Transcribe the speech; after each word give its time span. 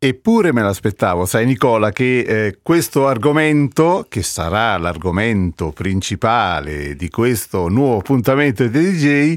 Eppure 0.00 0.52
me 0.52 0.62
l'aspettavo, 0.62 1.26
sai 1.26 1.44
Nicola, 1.44 1.90
che 1.90 2.20
eh, 2.20 2.58
questo 2.62 3.08
argomento, 3.08 4.06
che 4.08 4.22
sarà 4.22 4.78
l'argomento 4.78 5.72
principale 5.72 6.94
di 6.94 7.10
questo 7.10 7.66
nuovo 7.66 7.98
appuntamento 7.98 8.68
dei 8.68 8.92
DJ, 8.92 9.36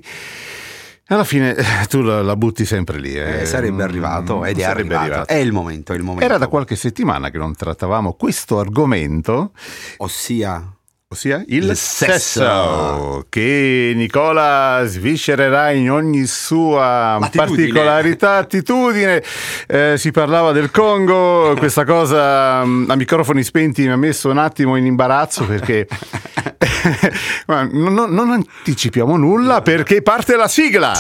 alla 1.08 1.24
fine 1.24 1.56
eh, 1.56 1.66
tu 1.90 2.02
la, 2.02 2.22
la 2.22 2.36
butti 2.36 2.64
sempre 2.66 3.00
lì. 3.00 3.16
Eh. 3.16 3.42
Eh, 3.42 3.46
sarebbe 3.48 3.82
arrivato 3.82 4.46
ed 4.46 4.60
è 4.60 4.64
arrivato. 4.64 5.04
arrivato. 5.04 5.28
È 5.30 5.38
il 5.38 5.52
momento, 5.52 5.94
è 5.94 5.96
il 5.96 6.04
momento. 6.04 6.26
Era 6.26 6.38
da 6.38 6.48
qualche 6.48 6.76
settimana 6.76 7.32
che 7.32 7.40
non 7.40 7.56
trattavamo 7.56 8.14
questo 8.14 8.60
argomento. 8.60 9.54
Ossia 9.98 10.64
ossia 11.12 11.44
il, 11.48 11.70
il 11.70 11.76
sesso. 11.76 12.14
sesso. 12.14 13.26
che 13.28 13.92
Nicola 13.96 14.84
sviscererà 14.86 15.72
in 15.72 15.92
ogni 15.92 16.26
sua 16.26 17.20
particolarità, 17.34 18.38
attitudine. 18.38 19.22
Eh, 19.68 19.96
si 19.98 20.12
parlava 20.12 20.54
del 20.54 20.72
Congo, 20.72 21.54
questa 21.58 21.84
cosa 21.84 22.64
mm, 22.66 22.90
a 22.90 22.96
microfoni 22.96 23.44
spenti 23.44 23.84
mi 23.84 23.92
ha 23.92 23.98
messo 23.98 24.30
un 24.30 24.38
attimo 24.38 24.78
in 24.78 24.86
imbarazzo 24.86 25.46
perché 25.46 25.86
non, 27.48 28.14
non 28.14 28.32
anticipiamo 28.32 29.18
nulla 29.18 29.62
perché 29.62 30.02
parte 30.02 30.38
la 30.38 30.48
sigla. 30.48 30.94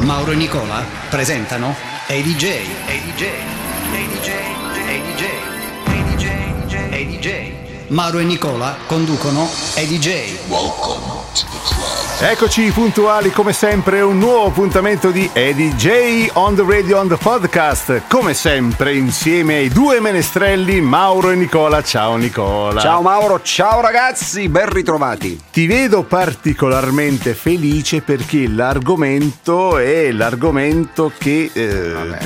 Mauro 0.00 0.32
e 0.32 0.34
Nicola 0.34 0.82
presentano 1.08 1.76
ADJ. 2.08 2.44
ADJ. 2.88 3.26
ADJ. 3.92 4.30
ADJ. 4.74 5.24
ADJ. 5.86 6.74
ADJ. 6.90 7.61
Mauro 7.92 8.20
e 8.20 8.24
Nicola 8.24 8.74
conducono 8.86 9.46
EDJ. 9.74 10.48
Welcome. 10.48 11.51
Eccoci 12.24 12.70
puntuali 12.70 13.30
come 13.30 13.52
sempre, 13.52 14.00
un 14.00 14.16
nuovo 14.18 14.46
appuntamento 14.46 15.10
di 15.10 15.28
EDJ 15.32 16.30
on 16.34 16.54
the 16.54 16.64
radio 16.64 17.00
on 17.00 17.08
the 17.08 17.16
podcast, 17.16 18.02
come 18.08 18.32
sempre 18.32 18.94
insieme 18.94 19.56
ai 19.56 19.68
due 19.68 19.98
menestrelli 19.98 20.80
Mauro 20.80 21.30
e 21.30 21.34
Nicola. 21.34 21.82
Ciao 21.82 22.14
Nicola. 22.14 22.80
Ciao 22.80 23.02
Mauro, 23.02 23.42
ciao 23.42 23.80
ragazzi, 23.80 24.48
ben 24.48 24.68
ritrovati. 24.68 25.40
Ti 25.50 25.66
vedo 25.66 26.04
particolarmente 26.04 27.34
felice 27.34 28.02
perché 28.02 28.46
l'argomento 28.46 29.78
è 29.78 30.12
l'argomento 30.12 31.10
che... 31.18 31.50
Eh, 31.52 31.90
Vabbè, 31.90 32.18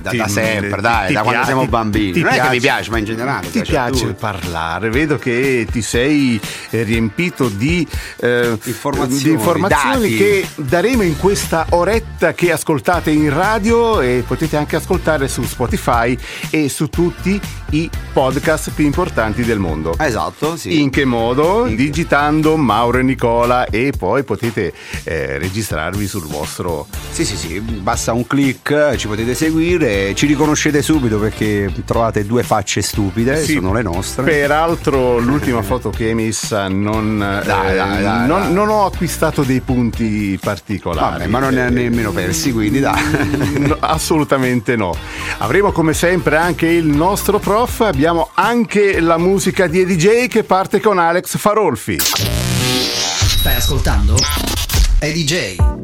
da, 0.00 0.10
ti, 0.10 0.16
da, 0.16 0.28
sempre, 0.28 0.80
dai, 0.80 1.12
da 1.12 1.22
quando 1.22 1.44
siamo 1.44 1.66
bambini. 1.66 2.12
Ti, 2.12 2.20
non 2.20 2.30
piace, 2.30 2.40
è 2.40 2.48
che 2.48 2.54
mi 2.54 2.60
piace, 2.60 2.90
ma 2.90 2.98
in 2.98 3.04
generale. 3.04 3.50
Ti 3.50 3.60
piace, 3.60 3.90
piace 3.90 4.14
parlare, 4.14 4.88
vedo 4.88 5.18
che 5.18 5.66
ti 5.70 5.82
sei 5.82 6.40
riempito 6.70 7.48
di... 7.48 7.86
Eh, 8.20 8.58
informazioni 8.74 9.34
informazioni 9.34 10.10
dati. 10.10 10.16
che 10.16 10.46
daremo 10.56 11.02
in 11.02 11.16
questa 11.18 11.66
oretta 11.70 12.34
che 12.34 12.52
ascoltate 12.52 13.10
in 13.10 13.32
radio 13.32 14.00
e 14.00 14.24
potete 14.26 14.56
anche 14.56 14.76
ascoltare 14.76 15.28
su 15.28 15.42
Spotify 15.42 16.16
e 16.50 16.68
su 16.68 16.88
tutti 16.88 17.40
i 17.70 17.90
podcast 18.12 18.70
più 18.70 18.84
importanti 18.84 19.42
del 19.42 19.58
mondo. 19.58 19.94
Esatto, 19.98 20.56
sì. 20.56 20.80
In 20.80 20.90
che 20.90 21.04
modo? 21.04 21.66
In 21.66 21.74
Digitando 21.74 22.56
Mauro 22.56 22.98
e 22.98 23.02
Nicola 23.02 23.66
e 23.66 23.92
poi 23.96 24.22
potete 24.22 24.72
eh, 25.02 25.38
registrarvi 25.38 26.06
sul 26.06 26.24
vostro... 26.26 26.86
Sì, 27.10 27.24
sì, 27.24 27.36
sì, 27.36 27.60
basta 27.60 28.12
un 28.12 28.26
clic, 28.26 28.94
ci 28.96 29.06
potete 29.08 29.34
seguire, 29.34 30.14
ci 30.14 30.26
riconoscete 30.26 30.82
subito 30.82 31.18
perché 31.18 31.72
trovate 31.84 32.24
due 32.24 32.42
facce 32.42 32.82
stupide, 32.82 33.42
sì. 33.42 33.54
sono 33.54 33.72
le 33.72 33.82
nostre. 33.82 34.24
Peraltro 34.24 35.18
l'ultima 35.18 35.62
foto 35.62 35.90
che 35.90 36.06
hai 36.06 36.14
messa 36.14 36.68
non, 36.68 37.18
dai, 37.18 37.72
eh, 37.72 37.76
dai, 37.76 38.02
dai, 38.02 38.26
non, 38.26 38.52
non 38.52 38.63
ho 38.70 38.86
acquistato 38.86 39.12
stato 39.14 39.42
dei 39.42 39.60
punti 39.60 40.38
particolari. 40.40 41.18
Vabbè, 41.18 41.26
ma 41.28 41.38
non 41.38 41.54
ne 41.54 41.62
ha 41.62 41.68
nemmeno 41.68 42.10
persi, 42.10 42.52
quindi 42.52 42.80
dai. 42.80 43.00
no, 43.60 43.76
assolutamente 43.78 44.76
no. 44.76 44.94
Avremo 45.38 45.72
come 45.72 45.94
sempre 45.94 46.36
anche 46.36 46.66
il 46.66 46.86
nostro 46.86 47.38
prof, 47.38 47.80
abbiamo 47.80 48.30
anche 48.34 49.00
la 49.00 49.16
musica 49.16 49.66
di 49.66 49.80
EDJ 49.80 50.26
che 50.28 50.44
parte 50.44 50.80
con 50.80 50.98
Alex 50.98 51.38
Farolfi. 51.38 51.98
Stai 52.00 53.54
ascoltando? 53.54 54.16
EDJ. 54.98 55.83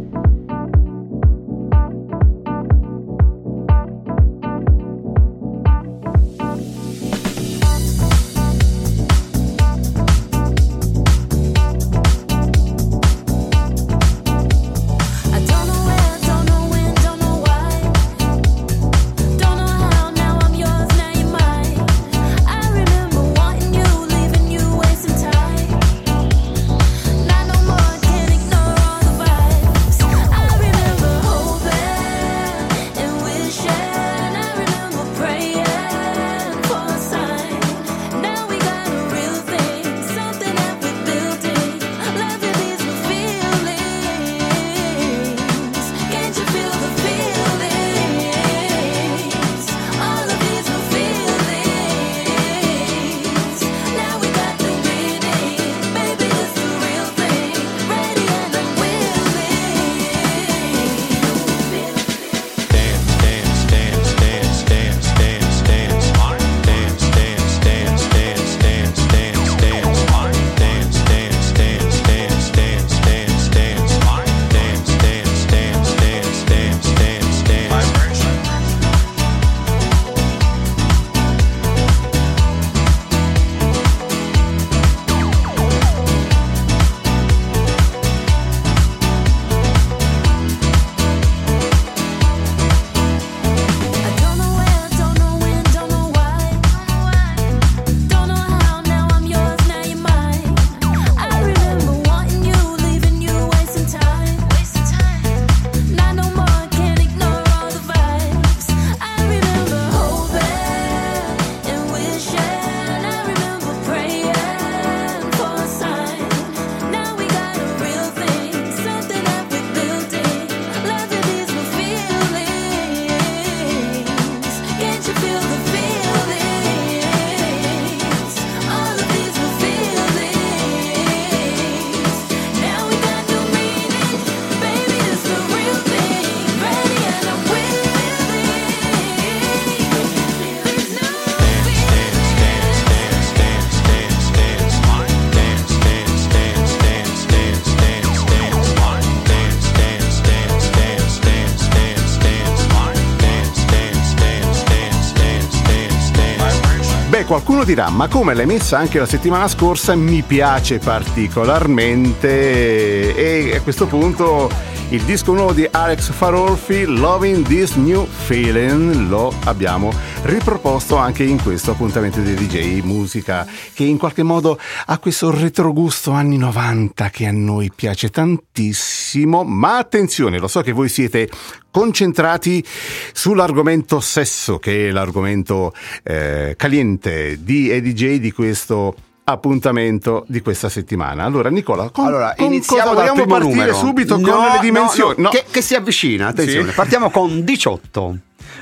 Dirà, 157.74 157.88
ma 157.88 158.08
come 158.08 158.34
l'hai 158.34 158.46
messa 158.46 158.78
anche 158.78 158.98
la 158.98 159.06
settimana 159.06 159.46
scorsa? 159.46 159.94
Mi 159.94 160.22
piace 160.22 160.80
particolarmente. 160.80 163.14
E 163.14 163.54
a 163.54 163.60
questo 163.60 163.86
punto 163.86 164.50
il 164.88 165.02
disco 165.02 165.32
nuovo 165.32 165.52
di 165.52 165.68
Alex 165.70 166.10
Farolfi, 166.10 166.84
Loving 166.84 167.46
This 167.46 167.74
New 167.74 168.04
Feeling, 168.06 169.08
lo 169.08 169.32
abbiamo 169.44 169.92
riproposto 170.22 170.96
anche 170.96 171.24
in 171.24 171.42
questo 171.42 171.70
appuntamento 171.70 172.20
di 172.20 172.34
DJ 172.34 172.80
Musica 172.82 173.46
che 173.72 173.84
in 173.84 173.96
qualche 173.96 174.22
modo 174.22 174.58
ha 174.86 174.98
questo 174.98 175.30
retrogusto 175.30 176.10
anni 176.12 176.36
90 176.36 177.08
che 177.10 177.26
a 177.26 177.32
noi 177.32 177.70
piace 177.74 178.10
tantissimo, 178.10 179.44
ma 179.44 179.78
attenzione, 179.78 180.38
lo 180.38 180.48
so 180.48 180.60
che 180.60 180.72
voi 180.72 180.88
siete 180.88 181.28
concentrati 181.70 182.64
sull'argomento 183.12 184.00
sesso, 184.00 184.58
che 184.58 184.88
è 184.88 184.90
l'argomento 184.90 185.72
eh, 186.02 186.54
caliente 186.56 187.42
di 187.42 187.70
EDJ 187.70 188.16
di 188.16 188.32
questo 188.32 188.94
appuntamento 189.24 190.24
di 190.28 190.40
questa 190.40 190.68
settimana. 190.68 191.24
Allora, 191.24 191.48
Nicola, 191.50 191.90
con, 191.90 192.06
allora, 192.06 192.34
con 192.36 192.46
iniziamo 192.46 192.92
cosa 192.92 193.12
dal 193.12 193.26
partire 193.26 193.54
numero. 193.54 193.74
subito 193.74 194.18
no, 194.18 194.30
con 194.30 194.44
le 194.52 194.58
dimensioni? 194.60 195.14
No, 195.16 195.22
no, 195.24 195.28
che, 195.30 195.44
che, 195.50 195.62
si 195.62 195.74
avvicina, 195.74 196.28
attenzione. 196.28 196.70
Sì. 196.70 196.74
Partiamo 196.74 197.10
con 197.10 197.44
18. 197.44 198.18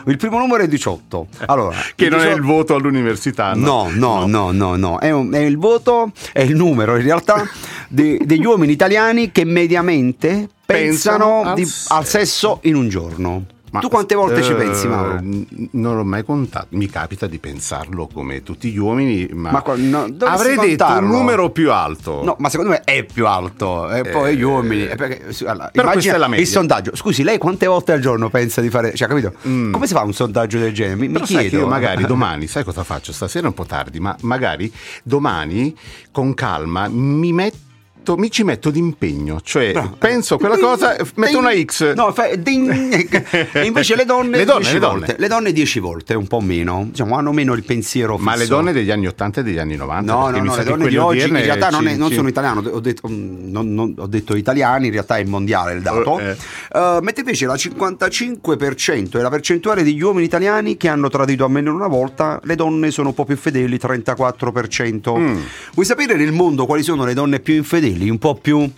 Il 0.09 0.17
primo 0.17 0.39
numero 0.39 0.63
è 0.63 0.69
18. 0.69 1.27
Allora, 1.47 1.77
che 1.95 2.09
non 2.09 2.21
18... 2.21 2.35
è 2.35 2.39
il 2.39 2.43
voto 2.43 2.75
all'università. 2.75 3.53
No, 3.55 3.89
no, 3.93 4.27
no, 4.27 4.51
no, 4.51 4.53
no. 4.53 4.77
no. 4.77 4.99
È, 4.99 5.11
un, 5.11 5.33
è, 5.33 5.39
il 5.39 5.59
voto, 5.59 6.13
è 6.33 6.41
il 6.41 6.57
numero 6.57 6.97
in 6.97 7.03
realtà 7.03 7.47
de, 7.89 8.19
degli 8.25 8.45
uomini 8.45 8.73
italiani 8.73 9.31
che 9.31 9.45
mediamente 9.45 10.49
pensano, 10.65 11.43
pensano 11.43 11.43
al, 11.43 11.55
di, 11.55 11.67
al 11.89 12.07
sesso 12.07 12.61
in 12.63 12.77
un 12.77 12.89
giorno. 12.89 13.45
Ma, 13.71 13.81
tu 13.81 13.89
quante 13.89 14.15
volte 14.15 14.41
uh, 14.41 14.43
ci 14.43 14.55
pensi, 14.55 14.87
eh, 14.87 14.89
Mauro? 14.89 15.21
Non 15.73 15.97
l'ho 15.97 16.05
mai 16.05 16.25
contato. 16.25 16.69
Mi 16.71 16.87
capita 16.87 17.27
di 17.27 17.39
pensarlo 17.39 18.09
come 18.13 18.43
tutti 18.43 18.71
gli 18.71 18.79
uomini, 18.79 19.29
ma, 19.33 19.51
ma 19.51 19.63
no, 19.77 20.09
avrei 20.21 20.57
detto 20.57 20.85
un 20.85 21.07
numero 21.07 21.51
più 21.51 21.73
alto. 21.73 22.25
No, 22.25 22.37
ma 22.39 22.49
secondo 22.49 22.73
me 22.73 22.83
è 22.85 23.05
più 23.05 23.27
alto. 23.27 23.91
E 23.91 24.01
eh, 24.01 24.09
poi 24.09 24.37
gli 24.37 24.43
uomini. 24.43 24.87
Perché, 24.87 25.35
allora, 25.47 25.71
però 25.73 25.91
questa 25.93 26.15
è 26.15 26.19
la 26.19 26.29
media. 26.29 26.45
Il 26.45 26.51
sondaggio. 26.51 26.97
Scusi, 26.97 27.23
lei 27.23 27.39
quante 27.39 27.67
volte 27.67 27.93
al 27.93 28.01
giorno 28.01 28.31
pensa 28.31 28.61
di 28.61 28.71
fare. 28.71 28.95
Cioè, 28.95 29.09
capito? 29.09 29.35
Mm. 29.47 29.73
Come 29.73 29.87
si 29.87 29.95
fa 29.95 30.03
un 30.03 30.13
sondaggio 30.13 30.59
del 30.59 30.73
genere? 30.73 30.97
Mi, 30.97 31.09
mi 31.09 31.21
chiedo. 31.21 31.67
magari 31.67 32.05
domani, 32.07 32.47
sai 32.47 32.65
cosa 32.65 32.85
faccio? 32.85 33.13
Stasera 33.13 33.45
è 33.45 33.49
un 33.49 33.55
po' 33.55 33.65
tardi, 33.65 34.01
ma 34.01 34.17
magari 34.23 34.73
domani 35.03 35.77
con 36.11 36.35
calma 36.35 36.89
mi 36.89 37.33
metto 37.33 37.67
metto, 38.09 38.17
mi 38.17 38.31
ci 38.31 38.45
metto 38.45 38.71
d'impegno, 38.71 39.41
cioè 39.43 39.73
Bravo. 39.73 39.97
penso 39.99 40.35
a 40.35 40.39
quella 40.39 40.55
ding, 40.55 40.67
cosa, 40.67 40.97
metto 41.17 41.39
una 41.39 41.53
X. 41.53 41.95
No, 41.95 42.13
fai, 42.13 42.33
e 42.43 43.65
invece 43.65 43.97
le 43.97 44.05
donne, 44.05 44.39
le 44.39 44.45
donne, 44.45 44.73
le 44.73 44.79
donne. 44.79 44.99
Volte, 44.99 45.17
le 45.19 45.29
donne 45.29 45.53
10 45.53 45.81
volte, 45.81 46.15
un 46.15 46.27
po' 46.27 46.41
meno, 46.41 46.87
diciamo, 46.89 47.17
hanno 47.17 47.33
meno 47.33 47.53
il 47.55 47.65
pensiero 47.65 48.17
fisso. 48.17 48.25
Ma 48.25 48.37
le 48.37 48.47
donne 48.47 48.73
degli 48.73 48.91
anni 48.91 49.07
80 49.07 49.41
e 49.41 49.43
degli 49.43 49.59
anni 49.59 49.77
90? 49.77 50.13
No, 50.13 50.31
no, 50.31 50.43
no, 50.43 50.57
le 50.57 50.65
donne 50.65 50.89
di 50.89 50.97
oggi 50.97 51.29
in 51.29 51.43
realtà 51.43 51.71
non, 51.71 51.87
è, 51.89 51.97
non 51.97 52.13
sono 52.13 52.29
italiane, 52.29 52.69
ho 52.69 52.81
detto, 52.81 53.09
mm, 53.09 53.51
non, 53.51 53.75
non, 53.75 53.95
ho 53.99 54.07
detto, 54.07 54.37
italiani, 54.37 54.87
in 54.87 54.93
realtà 54.93 55.19
è 55.19 55.25
mondiale 55.25 55.75
il 55.75 55.83
dato. 55.83 56.19
Eh. 56.19 56.37
Uh, 56.73 57.01
mentre 57.01 57.21
invece 57.21 57.47
la 57.47 57.55
55% 57.55 59.19
è 59.19 59.21
la 59.21 59.31
percentuale 59.31 59.83
degli 59.83 60.01
uomini 60.01 60.25
italiani 60.25 60.77
che 60.77 60.89
hanno 60.89 61.09
tradito 61.09 61.45
almeno 61.45 61.75
una 61.75 61.89
volta, 61.89 62.41
le 62.45 62.55
donne 62.55 62.91
sono 62.91 63.09
un 63.09 63.15
po' 63.15 63.25
più 63.25 63.37
fedeli, 63.37 63.77
34%. 63.77 65.19
Mm. 65.19 65.37
Vuoi 65.75 65.87
sapere 65.87 66.15
nel 66.15 66.33
mondo 66.33 66.67
quali 66.67 66.83
sono 66.83 67.05
le 67.05 67.15
donne 67.15 67.41
più 67.41 67.55
infedeli? 67.55 67.98
Un 68.01 68.19
po' 68.19 68.35
più 68.35 68.71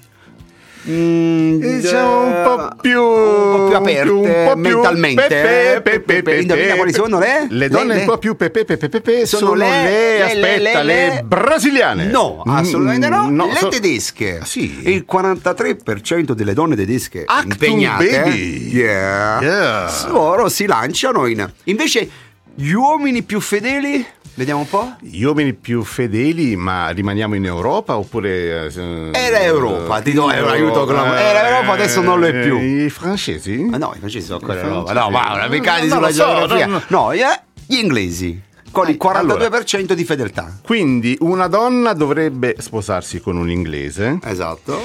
Mm, 0.88 1.60
diciamo 1.60 2.24
un 2.24 2.42
po' 2.42 2.76
più, 2.80 3.02
un 3.02 3.52
po' 3.52 3.66
più 3.66 3.76
aperte 3.76 4.10
un 4.10 4.44
po 4.46 4.52
più 4.54 4.76
mentalmente. 4.76 5.26
Pepe, 5.26 5.80
pepe, 5.82 6.22
pepe, 6.22 6.40
Indovina 6.40 6.74
quali 6.74 6.92
sono 6.92 7.18
le? 7.18 7.46
Le 7.50 7.68
donne 7.68 7.94
le, 7.94 8.00
un 8.00 8.06
po' 8.06 8.16
più 8.16 8.34
pepe, 8.34 8.64
pepe, 8.64 8.88
pepe 8.88 9.26
sono, 9.26 9.48
sono 9.48 9.54
le, 9.58 9.68
le, 9.68 10.22
aspetta, 10.22 10.82
le, 10.82 11.08
le, 11.08 11.22
brasiliane. 11.22 12.06
No, 12.06 12.42
assolutamente 12.46 13.08
no. 13.10 13.28
no 13.28 13.46
le 13.48 13.56
so, 13.56 13.68
tedesche. 13.68 14.40
Sì. 14.44 14.88
Il 14.88 15.04
43% 15.10 16.32
delle 16.32 16.54
donne 16.54 16.76
tedesche 16.76 17.24
Actum 17.26 17.50
impegnate 17.50 18.22
baby. 18.22 18.68
Yeah, 18.70 19.40
yeah. 19.42 20.08
loro 20.08 20.48
si 20.48 20.64
lanciano 20.64 21.26
in 21.26 21.46
Invece 21.64 22.08
gli 22.54 22.72
uomini 22.72 23.22
più 23.22 23.40
fedeli 23.40 24.04
Vediamo 24.34 24.60
un 24.60 24.68
po'. 24.68 24.94
Gli 25.00 25.22
uomini 25.22 25.52
più 25.52 25.82
fedeli, 25.82 26.56
ma 26.56 26.90
rimaniamo 26.90 27.34
in 27.34 27.44
Europa 27.44 27.96
oppure... 27.96 28.70
Eh, 28.72 29.10
era 29.12 29.40
Europa, 29.40 30.00
ti 30.00 30.12
do 30.12 30.24
un 30.24 30.30
aiuto. 30.30 30.88
Eh, 30.88 31.20
era 31.20 31.48
Europa, 31.48 31.72
adesso 31.72 32.00
non 32.00 32.20
lo 32.20 32.26
è 32.26 32.40
più. 32.40 32.58
I 32.58 32.88
francesi? 32.90 33.68
Ah, 33.70 33.76
no, 33.76 33.92
i 33.94 33.98
francesi 33.98 34.26
sono 34.26 34.38
ancora 34.40 34.60
Europa. 34.60 34.92
No, 34.92 35.10
ma 35.10 35.34
una 35.34 35.48
beccati 35.48 35.88
no, 35.88 35.94
sulla 35.94 36.10
so, 36.10 36.24
geografia. 36.24 36.66
No, 36.66 36.82
no. 36.88 37.06
no, 37.06 37.14
gli 37.14 37.76
inglesi 37.76 38.48
con 38.70 38.88
il 38.88 38.98
42% 39.00 39.16
allora, 39.16 39.94
di 39.94 40.04
fedeltà. 40.04 40.58
Quindi 40.62 41.16
una 41.20 41.46
donna 41.48 41.92
dovrebbe 41.92 42.56
sposarsi 42.58 43.20
con 43.20 43.36
un 43.36 43.50
inglese. 43.50 44.18
Esatto. 44.22 44.80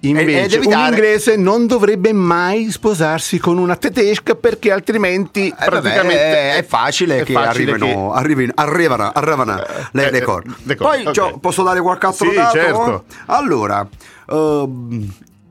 Invece 0.00 0.58
un 0.58 0.72
inglese 0.72 1.36
non 1.36 1.66
dovrebbe 1.66 2.12
mai 2.12 2.70
sposarsi 2.70 3.38
con 3.38 3.58
una 3.58 3.76
tedesca 3.76 4.34
perché 4.34 4.72
altrimenti 4.72 5.48
eh, 5.48 5.64
praticamente 5.64 6.14
vabbè, 6.14 6.56
è, 6.56 6.64
facile 6.64 7.20
è 7.20 7.22
che 7.24 7.32
facile 7.34 7.72
arrivino, 7.72 8.10
che... 8.10 8.18
Arrivino, 8.18 8.52
arrivano, 8.54 9.12
arrivano 9.12 9.62
le, 9.92 10.06
eh, 10.06 10.10
le, 10.10 10.22
corde. 10.22 10.54
le 10.62 10.76
corde. 10.76 11.02
Poi 11.02 11.06
okay. 11.06 11.38
posso 11.38 11.62
dare 11.62 11.80
qualche 11.82 12.06
altro 12.06 12.30
sì, 12.30 12.34
dato? 12.34 12.52
Certo. 12.52 13.04
Allora, 13.26 13.86
uh, 14.28 15.06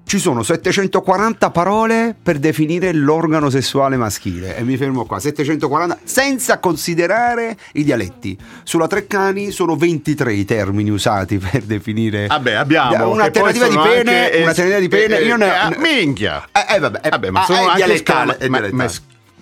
ci 0.09 0.17
sono 0.17 0.41
740 0.41 1.51
parole 1.51 2.15
per 2.19 2.39
definire 2.39 2.91
l'organo 2.93 3.51
sessuale 3.51 3.95
maschile 3.95 4.57
e 4.57 4.63
mi 4.63 4.75
fermo 4.75 5.05
qua, 5.05 5.19
740 5.19 5.99
senza 6.03 6.57
considerare 6.57 7.55
i 7.73 7.83
dialetti. 7.83 8.35
Sulla 8.63 8.87
Treccani 8.87 9.51
sono 9.51 9.75
23 9.75 10.33
i 10.33 10.45
termini 10.45 10.89
usati 10.89 11.37
per 11.37 11.61
definire 11.61 12.25
Vabbè, 12.25 12.53
abbiamo 12.53 13.11
un'alternativa 13.11 13.67
di 13.67 13.77
pene, 13.77 14.23
anche, 14.23 14.37
un'alternativa 14.37 14.79
di 14.79 14.87
pene, 14.87 15.19
eh, 15.19 15.25
io 15.25 15.35
ne 15.35 15.75
eh, 15.75 15.77
minchia. 15.77 16.43
Eh, 16.53 16.73
eh 16.73 16.79
vabbè, 16.79 17.01
eh, 17.03 17.09
vabbè, 17.09 17.29
ma 17.29 17.43
sono 17.43 17.59
ah, 17.59 17.61
anche 17.65 17.75
dialettale, 17.75 18.37
scala, 18.39 18.49
ma, 18.49 18.67
ma 18.71 18.91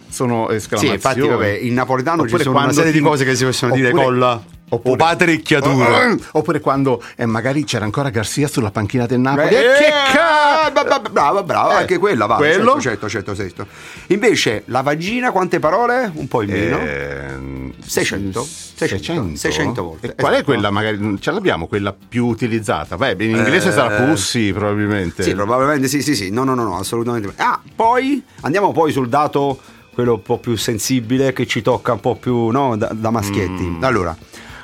sono 0.10 0.50
esclamazioni. 0.50 1.00
Sì, 1.00 1.08
infatti, 1.08 1.22
vabbè, 1.22 1.60
in 1.62 1.76
napoletano 1.76 2.24
Oppure 2.24 2.40
ci 2.40 2.44
sono 2.44 2.60
una 2.60 2.74
serie 2.74 2.92
ti... 2.92 2.98
di 2.98 3.04
cose 3.06 3.24
che 3.24 3.38
si 3.38 3.46
possono 3.46 3.72
Oppure... 3.72 3.90
dire 3.90 4.04
con 4.04 4.20
la 4.20 4.42
Oppure, 4.70 4.94
o 4.94 4.96
patricchiatura. 4.98 6.14
Oppure 6.34 6.60
quando 6.60 7.02
eh, 7.16 7.26
magari 7.26 7.64
c'era 7.64 7.86
ancora 7.86 8.10
Garzia 8.10 8.50
sulla 8.50 8.70
panchina 8.70 9.06
del 9.06 9.20
Napoli. 9.20 9.56
Eh, 9.56 9.62
che 9.62 9.92
cazzo! 10.14 10.66
Brava, 11.10 11.42
brava, 11.42 11.78
eh, 11.78 11.82
anche 11.82 11.98
quella 11.98 12.26
va. 12.26 12.36
Quello? 12.36 12.80
Certo, 12.82 13.08
certo, 13.08 13.34
certo, 13.34 13.66
Invece, 14.08 14.64
la 14.66 14.82
vagina, 14.82 15.32
quante 15.32 15.60
parole? 15.60 16.12
Un 16.14 16.28
po' 16.28 16.42
in 16.42 16.50
meno. 16.50 16.80
Eh, 16.80 17.74
600. 17.82 18.44
600. 18.44 19.38
600 19.38 19.84
volte. 19.84 20.16
Qual 20.16 20.34
esatto. 20.34 20.36
è 20.36 20.44
quella, 20.44 20.70
magari, 20.70 21.18
ce 21.22 21.32
l'abbiamo, 21.32 21.68
quella 21.68 21.94
più 21.94 22.26
utilizzata? 22.26 22.98
Beh, 22.98 23.16
in 23.20 23.38
inglese 23.38 23.72
sarà 23.72 24.04
pussy, 24.04 24.52
probabilmente. 24.52 25.24
Sì, 25.24 25.34
probabilmente 25.34 25.88
sì, 25.88 26.02
sì, 26.02 26.14
sì. 26.14 26.30
No, 26.30 26.44
no, 26.44 26.56
no, 26.56 26.64
no, 26.64 26.78
assolutamente. 26.78 27.32
Ah, 27.38 27.62
poi, 27.74 28.22
andiamo 28.42 28.74
poi 28.74 28.92
sul 28.92 29.08
dato, 29.08 29.60
quello 29.94 30.16
un 30.16 30.22
po' 30.22 30.40
più 30.40 30.58
sensibile, 30.58 31.32
che 31.32 31.48
ci 31.48 31.62
tocca 31.62 31.94
un 31.94 32.02
po' 32.02 32.16
più, 32.16 32.50
no, 32.50 32.76
da, 32.76 32.92
da 32.94 33.12
maschietti. 33.12 33.64
Mm. 33.64 33.84
Allora 33.86 34.16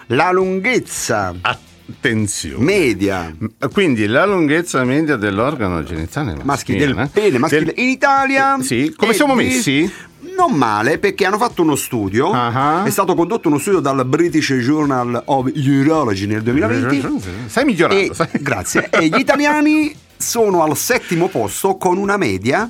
la 0.07 0.31
lunghezza 0.31 1.33
attenzione. 1.41 2.63
media. 2.63 3.35
Quindi 3.71 4.05
la 4.07 4.25
lunghezza 4.25 4.83
media 4.83 5.15
dell'organo 5.15 5.83
genitale 5.83 6.35
maschile, 6.43 6.85
del 6.85 7.09
pene 7.11 7.37
maschile 7.37 7.65
del... 7.65 7.73
in 7.77 7.89
Italia 7.89 8.57
eh, 8.57 8.63
sì. 8.63 8.93
Come 8.95 9.13
siamo 9.13 9.35
di... 9.35 9.43
messi? 9.43 9.91
non 10.35 10.53
male 10.53 10.97
perché 10.97 11.25
hanno 11.25 11.37
fatto 11.37 11.61
uno 11.61 11.75
studio. 11.75 12.29
Uh-huh. 12.29 12.83
è 12.83 12.89
stato 12.89 13.15
condotto 13.15 13.47
uno 13.47 13.57
studio 13.57 13.79
dal 13.79 14.05
British 14.05 14.53
Journal 14.53 15.21
of 15.25 15.51
Urology 15.53 16.25
nel 16.25 16.41
2020 16.41 17.47
stai 17.47 17.65
migliorando 17.65 18.11
e, 18.11 18.13
sai? 18.13 18.29
grazie. 18.41 18.89
E 18.89 19.07
gli 19.07 19.19
italiani 19.19 19.95
sono 20.17 20.63
al 20.63 20.75
settimo 20.75 21.27
posto 21.27 21.75
con 21.77 21.97
una 21.97 22.17
media 22.17 22.69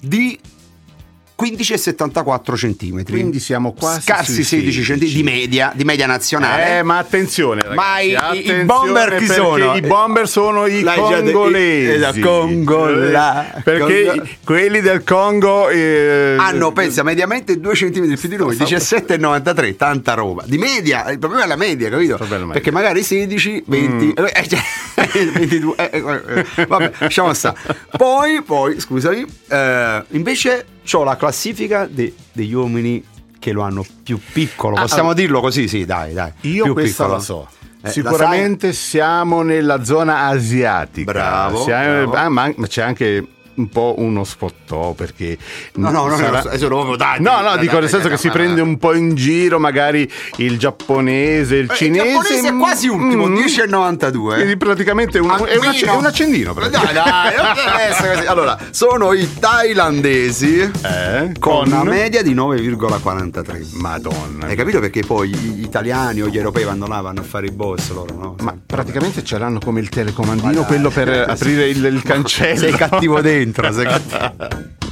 di 0.00 0.38
15,74 1.38 2.54
cm. 2.54 3.04
Quindi 3.04 3.40
siamo 3.40 3.72
quasi 3.72 4.00
scarsi 4.00 4.42
16 4.42 4.80
cm 4.80 4.98
di 4.98 5.22
media, 5.22 5.72
di 5.74 5.84
media 5.84 6.06
nazionale. 6.06 6.78
Eh, 6.78 6.82
ma 6.82 6.96
attenzione, 6.96 7.60
ragazzi, 7.60 7.76
ma 7.76 8.00
i, 8.00 8.14
attenzione 8.14 8.60
i 8.60 8.64
bomber 8.64 9.16
chi 9.16 9.26
sono? 9.26 9.74
I 9.76 9.80
bomber 9.82 10.28
sono 10.28 10.66
i 10.66 10.82
congolesi. 10.82 12.20
Congola. 12.20 13.60
Perché 13.62 14.04
Congo. 14.06 14.28
quelli 14.44 14.80
del 14.80 15.04
Congo 15.04 15.68
eh, 15.68 16.36
hanno, 16.38 16.72
pensa, 16.72 17.02
mediamente 17.02 17.60
2 17.60 17.72
cm 17.74 18.14
più 18.16 18.28
di 18.30 18.36
noi, 18.36 18.56
17,93, 18.56 19.76
tanta 19.76 20.14
roba. 20.14 20.44
Di 20.46 20.56
media, 20.56 21.10
il 21.10 21.18
problema 21.18 21.44
è 21.44 21.46
la 21.46 21.56
media, 21.56 21.90
capito? 21.90 22.16
Perché 22.16 22.70
magari 22.70 23.02
16, 23.02 23.64
20, 23.66 24.04
mm. 24.06 24.24
eh, 24.24 24.48
cioè, 24.48 24.60
22. 25.32 25.74
Eh, 25.76 25.90
eh, 25.92 26.44
eh, 26.56 26.66
vabbè, 26.66 26.92
lasciamo 26.98 27.34
stare. 27.34 27.56
Poi, 27.96 28.42
poi, 28.42 28.80
scusami, 28.80 29.24
eh, 29.48 30.04
invece 30.10 30.66
ho 30.92 31.04
la 31.04 31.16
classifica 31.16 31.86
de, 31.86 32.14
degli 32.32 32.52
uomini 32.52 33.04
che 33.38 33.52
lo 33.52 33.62
hanno 33.62 33.84
più 34.02 34.18
piccolo. 34.32 34.76
Possiamo 34.76 35.10
ah, 35.10 35.14
dirlo 35.14 35.40
così? 35.40 35.68
Sì, 35.68 35.84
dai, 35.84 36.12
dai. 36.12 36.32
Io 36.42 36.64
più 36.64 36.72
questa 36.72 37.04
piccolo. 37.04 37.18
la 37.18 37.22
so. 37.22 37.48
Eh, 37.82 37.90
Sicuramente 37.90 38.72
siamo 38.72 39.42
nella 39.42 39.84
zona 39.84 40.26
asiatica. 40.26 41.12
Bravo. 41.12 41.62
Siamo, 41.62 42.08
bravo. 42.08 42.16
Ah, 42.16 42.28
ma 42.28 42.52
c'è 42.66 42.82
anche 42.82 43.24
un 43.56 43.68
po' 43.68 43.94
uno 43.98 44.24
spottò 44.24 44.92
perché 44.92 45.36
no 45.74 45.90
no 45.90 46.06
no 46.06 46.16
sarà... 46.16 46.40
adesso 46.40 46.68
lo 46.68 46.96
dai, 46.96 47.20
no 47.20 47.40
no 47.40 47.56
dico 47.56 47.78
nel 47.78 47.88
senso 47.88 48.08
che 48.08 48.16
si 48.16 48.28
prende 48.28 48.60
un 48.60 48.78
po' 48.78 48.94
in 48.94 49.14
giro 49.14 49.58
magari 49.58 50.10
il 50.36 50.58
giapponese 50.58 51.56
il 51.56 51.70
cinese 51.70 52.06
il 52.06 52.12
giapponese 52.12 52.48
è 52.48 52.56
quasi 52.56 52.88
ultimo 52.88 53.26
mm, 53.26 53.34
10,92 53.36 54.34
quindi 54.34 54.56
praticamente 54.56 55.18
un, 55.18 55.30
è, 55.30 55.40
un, 55.40 55.46
è, 55.46 55.90
un, 55.90 56.04
accendino 56.04 56.52
dai 56.52 56.70
dai 56.70 58.26
allora 58.26 58.58
sono 58.70 59.12
i 59.12 59.38
thailandesi 59.38 60.60
eh, 60.60 61.32
con, 61.38 61.64
con 61.64 61.72
una 61.72 61.84
media 61.84 62.22
di 62.22 62.34
9,43 62.34 63.76
madonna. 63.76 64.46
Hai 64.46 64.56
capito 64.56 64.80
perché 64.80 65.02
poi 65.02 65.30
gli 65.30 65.62
italiani 65.62 66.22
o 66.22 66.28
gli 66.28 66.36
europei 66.36 66.64
vanno 66.64 66.86
là 66.86 67.00
vanno 67.00 67.20
a 67.20 67.24
fare 67.24 67.46
i 67.46 67.50
boss 67.50 67.90
loro 67.92 68.14
no? 68.14 68.34
ma 68.40 68.56
praticamente 68.64 69.24
ce 69.24 69.38
l'hanno 69.38 69.58
come 69.58 69.80
il 69.80 69.88
telecomandino 69.88 70.64
quello 70.64 70.90
per 70.90 71.08
aprire 71.08 71.68
il, 71.68 71.84
il 71.84 72.02
cancello. 72.04 72.58
sei 72.58 72.72
cattivo 72.72 73.20
dentro 73.20 73.44
sei 73.54 73.86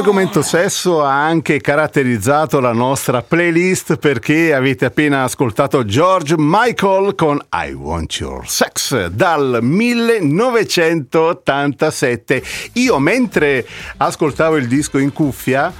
L'argomento 0.00 0.40
sesso 0.40 1.04
ha 1.04 1.26
anche 1.26 1.60
caratterizzato 1.60 2.58
la 2.58 2.72
nostra 2.72 3.20
playlist 3.20 3.98
perché 3.98 4.54
avete 4.54 4.86
appena 4.86 5.24
ascoltato 5.24 5.84
George 5.84 6.36
Michael 6.38 7.14
con 7.14 7.38
I 7.52 7.74
Want 7.74 8.14
Your 8.14 8.48
Sex 8.48 9.08
dal 9.08 9.58
1987. 9.60 12.42
Io 12.72 12.98
mentre 12.98 13.66
ascoltavo 13.98 14.56
il 14.56 14.68
disco 14.68 14.96
in 14.96 15.12
cuffia 15.12 15.70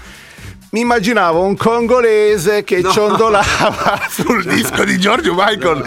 mi 0.72 0.80
immaginavo 0.80 1.42
un 1.42 1.56
congolese 1.56 2.62
che 2.62 2.82
no. 2.82 2.90
ciondolava 2.90 4.02
sul 4.06 4.44
disco 4.44 4.84
di 4.84 4.98
George 4.98 5.30
Michael. 5.30 5.78
No, 5.78 5.84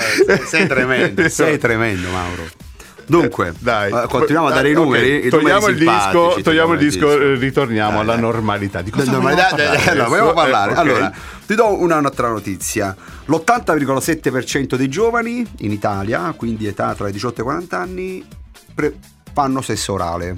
sei 0.47 0.65
tremendo, 0.65 1.29
sei 1.29 1.59
tremendo 1.61 2.09
Mauro. 2.09 2.62
Dunque, 3.05 3.49
eh, 3.49 3.53
dai, 3.59 3.91
uh, 3.91 4.07
continuiamo 4.07 4.49
dai, 4.49 4.57
a 4.57 4.61
dare 4.61 4.69
i 4.71 4.73
numeri. 4.73 5.17
Okay. 5.17 5.29
Togliamo, 5.29 5.67
il 5.67 5.77
disco, 5.77 6.37
togliamo 6.41 6.73
il 6.73 6.79
disco, 6.79 7.11
e 7.11 7.35
ritorniamo 7.35 7.91
dai, 7.91 8.01
alla 8.01 8.15
normalità. 8.15 8.81
Di 8.81 8.91
cosa 8.91 9.11
normalità? 9.11 9.49
Allora, 9.49 10.07
vogliamo 10.07 10.33
parlare. 10.33 10.71
Okay. 10.71 10.83
Allora, 10.83 11.13
ti 11.45 11.55
do 11.55 11.79
un'altra 11.81 12.29
notizia. 12.29 12.95
L'80,7% 13.25 14.75
dei 14.75 14.89
giovani 14.89 15.45
in 15.59 15.71
Italia, 15.71 16.33
quindi 16.35 16.67
età 16.67 16.93
tra 16.93 17.07
i 17.07 17.11
18 17.11 17.39
e 17.39 17.41
i 17.41 17.43
40 17.43 17.79
anni, 17.79 18.25
pre- 18.73 18.95
fanno 19.33 19.61
sesso 19.61 19.93
orale. 19.93 20.37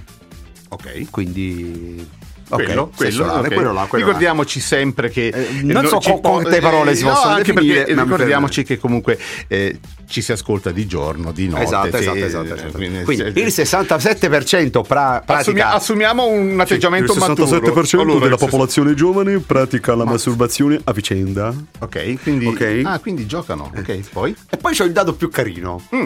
Ok. 0.69 1.09
Quindi 1.09 2.07
Okay, 2.47 2.65
quello, 2.65 2.91
quello, 2.95 3.25
okay. 3.25 3.53
quello, 3.53 3.73
là, 3.73 3.85
quello 3.85 4.05
ricordiamoci 4.05 4.59
là. 4.59 4.65
sempre 4.65 5.09
che 5.09 5.29
eh, 5.29 5.47
non 5.63 5.87
so 5.87 5.97
quante 5.97 6.59
parole 6.59 6.93
si 6.93 7.03
possono 7.03 7.37
no, 7.37 7.41
definire 7.41 7.85
ricordiamoci 7.85 8.63
che 8.63 8.77
comunque 8.77 9.17
eh, 9.47 9.79
ci 10.07 10.21
si 10.21 10.31
ascolta 10.31 10.69
di 10.69 10.85
giorno 10.85 11.31
di 11.31 11.47
notte 11.47 11.63
esatto, 11.63 11.97
esatto, 11.97 12.17
esatto, 12.17 12.53
esatto. 12.53 12.71
Quindi, 12.73 13.03
quindi 13.03 13.23
il 13.41 13.47
67% 13.47 14.85
pra- 14.85 15.23
pratica 15.25 15.73
assumiamo 15.73 16.27
un 16.27 16.59
atteggiamento 16.59 17.13
sì, 17.13 17.17
il 17.17 17.25
67% 17.25 17.97
maturo 17.97 18.19
della 18.19 18.37
popolazione 18.37 18.93
giovane 18.93 19.39
pratica 19.39 19.95
la 19.95 20.05
Ma... 20.05 20.11
masturbazione 20.11 20.79
a 20.83 20.91
vicenda 20.91 21.51
ok 21.79 22.21
quindi, 22.21 22.45
okay. 22.45 22.83
Ah, 22.83 22.99
quindi 22.99 23.25
giocano 23.25 23.71
ok 23.75 23.89
eh. 23.89 24.03
poi 24.13 24.35
e 24.51 24.57
poi 24.57 24.71
c'è 24.71 24.85
il 24.85 24.91
dato 24.91 25.15
più 25.15 25.29
carino 25.29 25.81
mm. 25.95 26.05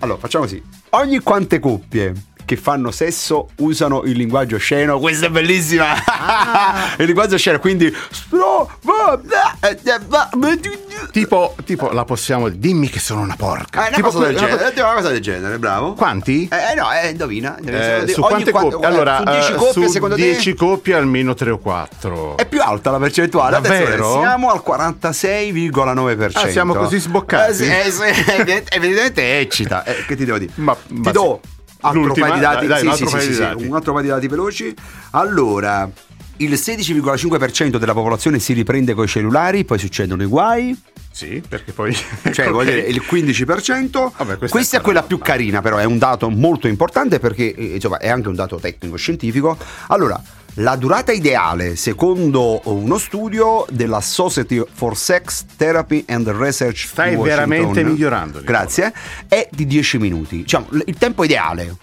allora 0.00 0.18
facciamo 0.18 0.44
così 0.44 0.62
ogni 0.90 1.20
quante 1.20 1.58
coppie 1.58 2.12
che 2.48 2.56
fanno 2.56 2.90
sesso 2.90 3.50
usano 3.56 4.04
il 4.04 4.16
linguaggio 4.16 4.56
sceno. 4.56 4.98
Questa 4.98 5.26
è 5.26 5.28
bellissima! 5.28 6.02
Ah. 6.06 6.94
il 6.96 7.04
linguaggio 7.04 7.36
sceno, 7.36 7.58
quindi. 7.58 7.94
Tipo, 11.10 11.54
tipo, 11.66 11.90
la 11.90 12.06
possiamo. 12.06 12.48
Dimmi 12.48 12.88
che 12.88 13.00
sono 13.00 13.20
una 13.20 13.36
porca. 13.36 13.84
Eh, 13.84 13.88
una, 13.88 13.96
tipo, 13.96 14.10
cosa 14.10 14.24
del 14.24 14.36
genere, 14.36 14.80
una 14.80 14.94
cosa 14.94 15.10
del 15.10 15.20
genere, 15.20 15.58
bravo. 15.58 15.92
Quanti? 15.92 16.48
Eh, 16.50 16.74
no, 16.74 16.90
eh, 16.90 17.10
indovina. 17.10 17.58
Eh, 17.58 18.08
su 18.08 18.22
quante 18.22 18.50
coppie? 18.50 18.86
Allora, 18.86 19.18
su 19.18 19.24
10 19.24 19.52
coppie, 19.52 19.84
su 19.84 19.92
secondo 19.92 20.14
10 20.14 20.54
coppie 20.54 20.94
almeno 20.94 21.34
3 21.34 21.50
o 21.50 21.58
4. 21.58 22.38
È 22.38 22.46
più 22.46 22.62
alta 22.62 22.90
la 22.90 22.98
percentuale. 22.98 23.60
Davvero? 23.60 24.20
siamo 24.20 24.50
al 24.50 24.62
46,9%. 24.66 26.30
Ah, 26.32 26.48
siamo 26.48 26.72
così 26.72 26.98
sboccati. 26.98 27.62
Eh, 27.62 27.90
sì, 27.90 28.02
eh, 28.02 28.64
evidentemente 28.70 29.38
eccita. 29.38 29.84
Eh, 29.84 30.06
che 30.06 30.16
ti 30.16 30.24
devo 30.24 30.38
dire? 30.38 30.52
Ma, 30.54 30.74
ma 30.88 31.02
ti 31.02 31.12
do 31.12 31.40
altro 31.80 32.12
paio 32.12 32.34
di 32.34 32.40
dati, 32.40 32.66
dai, 32.66 32.92
sì, 32.94 33.06
sì, 33.06 33.20
sì, 33.20 33.34
sì, 33.34 33.42
un 33.56 33.74
altro 33.74 33.92
paio 33.92 34.04
di 34.04 34.08
dati 34.08 34.28
veloci. 34.28 34.74
Allora, 35.10 35.90
il 36.38 36.52
16,5% 36.52 37.76
della 37.76 37.94
popolazione 37.94 38.38
si 38.38 38.52
riprende 38.52 38.94
con 38.94 39.04
i 39.04 39.08
cellulari, 39.08 39.64
poi 39.64 39.78
succedono 39.78 40.22
i 40.22 40.26
guai. 40.26 40.80
Sì, 41.10 41.42
perché 41.46 41.72
poi... 41.72 41.92
Cioè, 41.94 42.46
okay. 42.50 42.64
dire, 42.64 42.80
il 42.80 43.02
15%. 43.08 43.90
Vabbè, 43.90 44.38
questa, 44.38 44.56
questa 44.56 44.76
è, 44.76 44.80
è 44.80 44.82
quella 44.82 45.02
più 45.02 45.18
carina, 45.18 45.60
però 45.60 45.78
è 45.78 45.84
un 45.84 45.98
dato 45.98 46.28
molto 46.30 46.68
importante 46.68 47.18
perché 47.18 47.54
eh, 47.54 47.74
insomma, 47.74 47.98
è 47.98 48.08
anche 48.08 48.28
un 48.28 48.36
dato 48.36 48.56
tecnico-scientifico. 48.56 49.56
Allora, 49.88 50.22
la 50.58 50.76
durata 50.76 51.12
ideale, 51.12 51.76
secondo 51.76 52.60
uno 52.64 52.98
studio 52.98 53.64
della 53.70 54.00
Society 54.00 54.62
for 54.72 54.96
Sex 54.96 55.44
Therapy 55.56 56.04
and 56.08 56.28
Research 56.28 56.86
Stai 56.86 57.16
veramente 57.16 57.84
migliorando. 57.84 58.40
Grazie, 58.42 58.92
è 59.28 59.48
di 59.50 59.66
10 59.66 59.98
minuti. 59.98 60.36
Diciamo, 60.38 60.66
il 60.84 60.96
tempo 60.96 61.24
ideale 61.24 61.76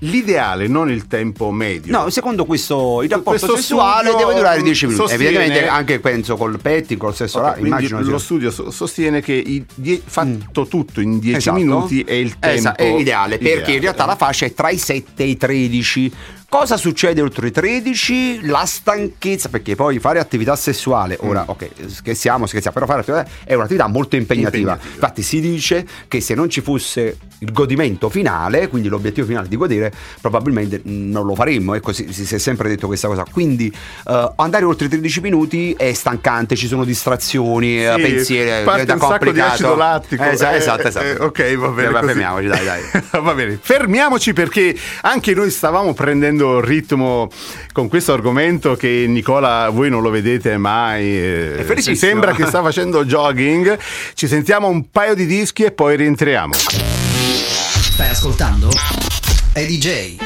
L'ideale, 0.00 0.68
non 0.68 0.90
il 0.90 1.06
tempo 1.06 1.50
medio. 1.50 1.98
No, 1.98 2.10
secondo 2.10 2.44
questo 2.44 3.00
il 3.00 3.08
rapporto 3.08 3.46
questo 3.46 3.56
sessuale 3.56 4.14
deve 4.14 4.34
durare 4.34 4.60
10 4.60 4.86
minuti. 4.86 5.08
Sostiene... 5.08 5.24
Evidentemente 5.30 5.68
anche 5.68 5.98
penso 5.98 6.36
col 6.36 6.60
petting, 6.60 7.00
col 7.00 7.14
sesso 7.14 7.38
okay, 7.38 7.64
immagino. 7.64 8.02
Lo 8.02 8.18
studio 8.18 8.50
sostiene 8.50 9.22
che 9.22 9.64
die... 9.74 10.02
fatto 10.04 10.60
mm. 10.62 10.68
tutto 10.68 11.00
in 11.00 11.18
10 11.18 11.36
esatto. 11.38 11.56
minuti 11.56 12.02
è 12.02 12.12
il 12.12 12.38
tempo 12.38 12.58
esatto, 12.58 12.82
è 12.82 12.84
ideale, 12.84 13.36
ideale, 13.36 13.38
perché 13.38 13.72
in 13.72 13.80
realtà 13.80 14.04
la 14.04 14.16
fascia 14.16 14.44
è 14.44 14.52
tra 14.52 14.68
i 14.68 14.76
7 14.76 15.22
e 15.22 15.26
i 15.26 15.36
13 15.38 16.12
Cosa 16.52 16.76
succede 16.76 17.22
oltre 17.22 17.46
i 17.46 17.50
13? 17.50 18.46
La 18.48 18.66
stanchezza, 18.66 19.48
perché 19.48 19.74
poi 19.74 19.98
fare 19.98 20.18
attività 20.18 20.54
sessuale, 20.54 21.16
ora 21.20 21.44
mm. 21.44 21.48
ok, 21.48 21.70
scherziamo, 21.86 22.44
scherziamo, 22.44 22.74
però 22.78 22.84
fare 22.84 23.00
attività 23.00 23.26
è 23.42 23.54
un'attività 23.54 23.86
molto 23.86 24.16
impegnativa. 24.16 24.72
impegnativa. 24.72 24.92
Infatti 24.92 25.22
si 25.22 25.40
dice 25.40 25.86
che 26.08 26.20
se 26.20 26.34
non 26.34 26.50
ci 26.50 26.60
fosse 26.60 27.16
il 27.38 27.52
godimento 27.52 28.10
finale, 28.10 28.68
quindi 28.68 28.88
l'obiettivo 28.88 29.26
finale 29.26 29.48
di 29.48 29.56
godere, 29.56 29.90
probabilmente 30.20 30.82
non 30.84 31.24
lo 31.24 31.34
faremmo, 31.34 31.72
ecco, 31.72 31.90
si, 31.94 32.12
si 32.12 32.34
è 32.34 32.38
sempre 32.38 32.68
detto 32.68 32.86
questa 32.86 33.08
cosa. 33.08 33.24
Quindi 33.30 33.74
uh, 34.04 34.32
andare 34.36 34.66
oltre 34.66 34.86
i 34.86 34.90
13 34.90 35.20
minuti 35.22 35.72
è 35.72 35.94
stancante, 35.94 36.54
ci 36.54 36.66
sono 36.66 36.84
distrazioni, 36.84 37.78
sì, 37.78 38.02
pensieri, 38.02 38.62
parte 38.62 38.92
un 38.92 38.98
complicato. 38.98 39.10
sacco 39.10 39.32
di 39.32 39.40
acido 39.40 39.74
lattico. 39.74 40.22
Eh, 40.22 40.28
esatto, 40.28 40.56
esatto. 40.56 40.88
esatto. 40.88 41.06
Eh, 41.06 41.16
ok, 41.18 41.56
va 41.56 41.68
bene. 41.68 41.98
Eh, 41.98 42.02
fermiamoci, 42.04 42.46
dai, 42.46 42.64
dai. 42.66 42.82
va 43.22 43.32
bene, 43.32 43.58
fermiamoci 43.58 44.34
perché 44.34 44.76
anche 45.00 45.32
noi 45.32 45.50
stavamo 45.50 45.94
prendendo 45.94 46.40
prendendo 46.42 46.60
ritmo 46.60 47.30
con 47.72 47.88
questo 47.88 48.12
argomento 48.12 48.74
che 48.74 49.06
Nicola 49.08 49.68
voi 49.70 49.88
non 49.88 50.02
lo 50.02 50.10
vedete 50.10 50.56
mai. 50.56 51.16
Eh, 51.16 51.94
sembra 51.94 52.32
che 52.32 52.46
sta 52.46 52.62
facendo 52.62 53.04
jogging. 53.04 53.78
Ci 54.14 54.26
sentiamo 54.26 54.68
un 54.68 54.90
paio 54.90 55.14
di 55.14 55.26
dischi 55.26 55.62
e 55.62 55.72
poi 55.72 55.96
rientriamo. 55.96 56.52
Stai 56.54 58.08
ascoltando? 58.08 58.68
È 59.52 59.64
DJ. 59.64 60.16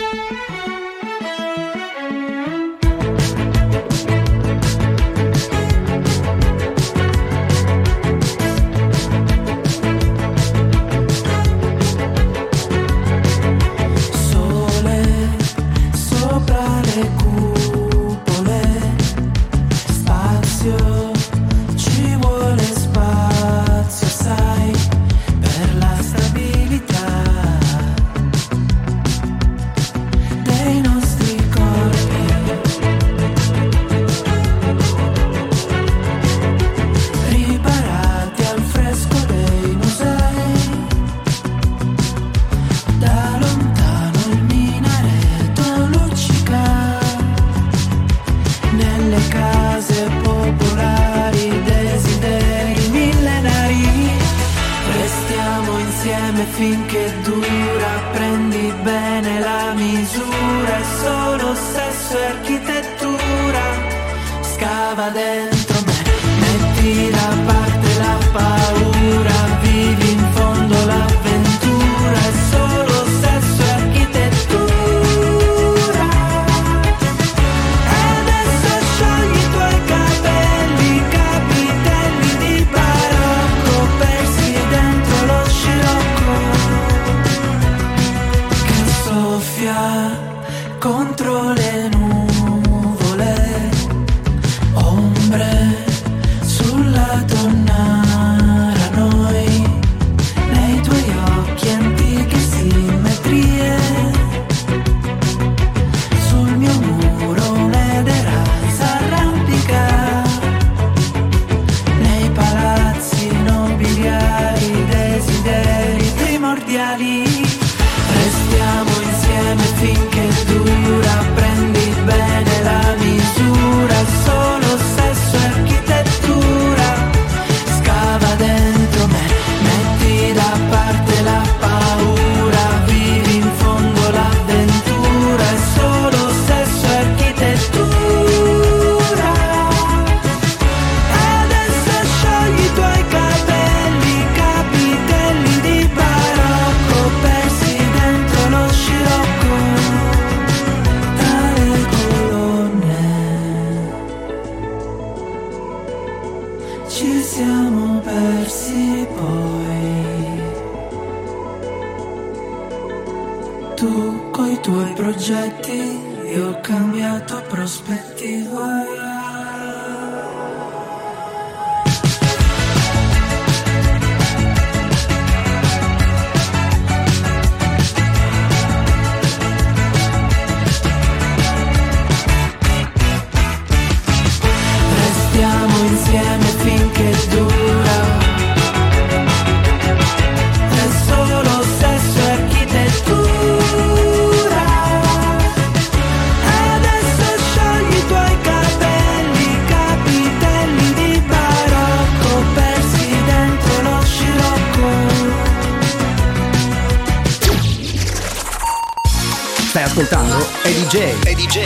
e 210.66 210.72
DJ. 210.72 210.96
E 211.24 211.34
DJ. 211.36 211.58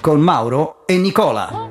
Con 0.00 0.20
Mauro 0.20 0.84
e 0.86 0.96
Nicola. 0.98 1.65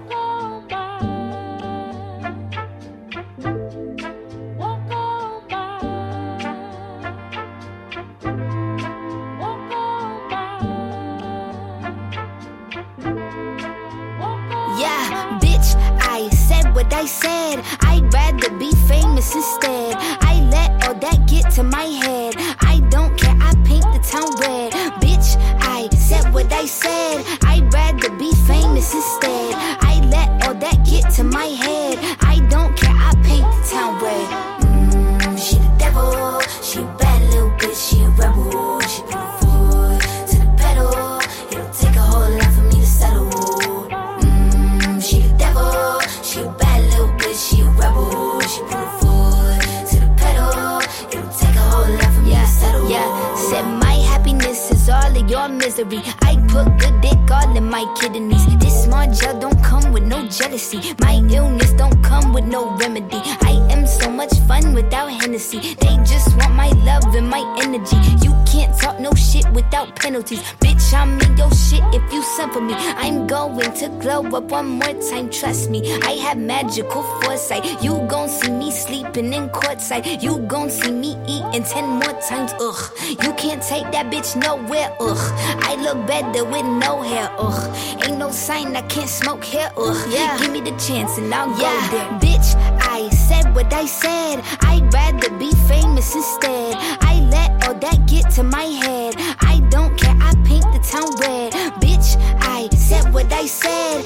gon' 78.16 78.30
see 78.30 78.52
me 78.52 78.72
sleeping 78.72 79.34
in 79.34 79.50
courtside. 79.50 80.24
You 80.24 80.40
gon' 80.48 80.70
see 80.70 80.92
me 80.92 81.12
eating 81.28 81.64
ten 81.64 81.86
more 82.00 82.16
times. 82.30 82.52
Ugh, 82.62 82.82
you 83.24 83.32
can't 83.34 83.62
take 83.62 83.88
that 83.92 84.06
bitch 84.12 84.30
nowhere. 84.46 84.90
Ugh, 85.02 85.24
I 85.70 85.76
look 85.86 86.08
better 86.08 86.46
with 86.46 86.66
no 86.66 87.02
hair. 87.02 87.30
Ugh, 87.38 87.62
ain't 88.06 88.18
no 88.18 88.32
sign 88.32 88.74
I 88.76 88.84
can't 88.84 89.10
smoke 89.10 89.44
here. 89.44 89.70
Ugh, 89.76 90.00
yeah. 90.10 90.38
give 90.40 90.52
me 90.52 90.62
the 90.62 90.76
chance 90.88 91.18
and 91.18 91.34
I'll 91.34 91.52
yeah. 91.60 91.76
go 91.92 91.98
there. 91.98 92.10
Bitch, 92.26 92.50
I 92.98 93.10
said 93.28 93.54
what 93.54 93.74
I 93.74 93.86
said. 93.86 94.36
I'd 94.62 94.88
rather 94.94 95.30
be 95.38 95.52
famous 95.68 96.16
instead. 96.16 96.76
I 97.12 97.14
let 97.36 97.68
all 97.68 97.76
that 97.76 98.08
get 98.08 98.32
to 98.36 98.44
my 98.44 98.68
head. 98.84 99.16
I 99.42 99.60
don't 99.70 99.94
care. 99.98 100.16
I 100.22 100.32
paint 100.46 100.68
the 100.76 100.82
town 100.92 101.10
red. 101.20 101.52
Bitch, 101.84 102.16
I 102.40 102.70
said 102.70 103.14
what 103.14 103.32
I 103.34 103.46
said. 103.46 104.06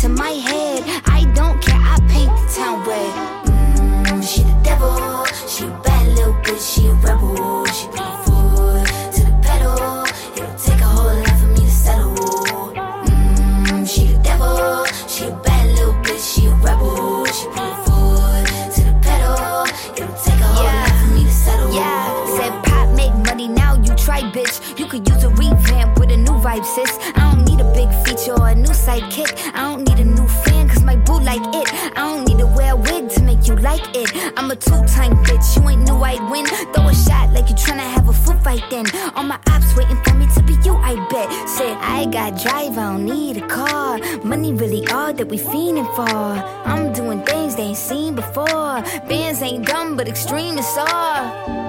to 0.00 0.08
my 0.08 0.30
head. 0.30 0.99
drive, 42.42 42.78
I 42.78 42.92
don't 42.92 43.04
need 43.04 43.36
a 43.36 43.46
car. 43.46 43.98
Money 44.24 44.52
really 44.52 44.86
all 44.88 45.12
that 45.12 45.28
we 45.28 45.38
fiending 45.38 45.90
for. 45.94 46.02
I'm 46.70 46.92
doing 46.92 47.22
things 47.24 47.56
they 47.56 47.64
ain't 47.64 47.76
seen 47.76 48.14
before. 48.14 48.82
Bands 49.08 49.42
ain't 49.42 49.66
dumb, 49.66 49.96
but 49.96 50.08
extremists 50.08 50.76
are. 50.78 51.60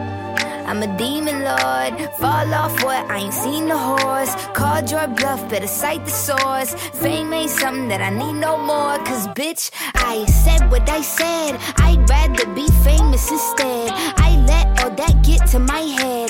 I'm 0.72 0.82
a 0.84 0.98
demon 0.98 1.44
lord. 1.44 1.92
Fall 2.16 2.54
off 2.54 2.82
what? 2.84 3.04
I 3.12 3.18
ain't 3.18 3.34
seen 3.34 3.68
the 3.68 3.78
horse. 3.78 4.34
Called 4.54 4.90
your 4.90 5.08
bluff, 5.08 5.50
better 5.50 5.68
cite 5.68 6.06
the 6.06 6.12
source. 6.12 6.74
Fame 7.02 7.34
ain't 7.34 7.50
something 7.50 7.90
that 7.90 8.02
I 8.02 8.10
need 8.10 8.40
no 8.40 8.58
more. 8.58 8.98
Cause 9.04 9.28
bitch, 9.40 9.72
I 9.96 10.26
said 10.26 10.72
what 10.72 10.90
I 10.90 11.02
said. 11.02 11.58
I'd 11.78 12.10
rather 12.10 12.46
be 12.54 12.68
famous 12.86 13.30
instead. 13.30 13.92
I 14.28 14.30
let 14.48 14.68
all 14.82 14.92
that 14.92 15.24
get 15.26 15.46
to 15.48 15.60
my 15.60 15.82
head. 15.82 16.21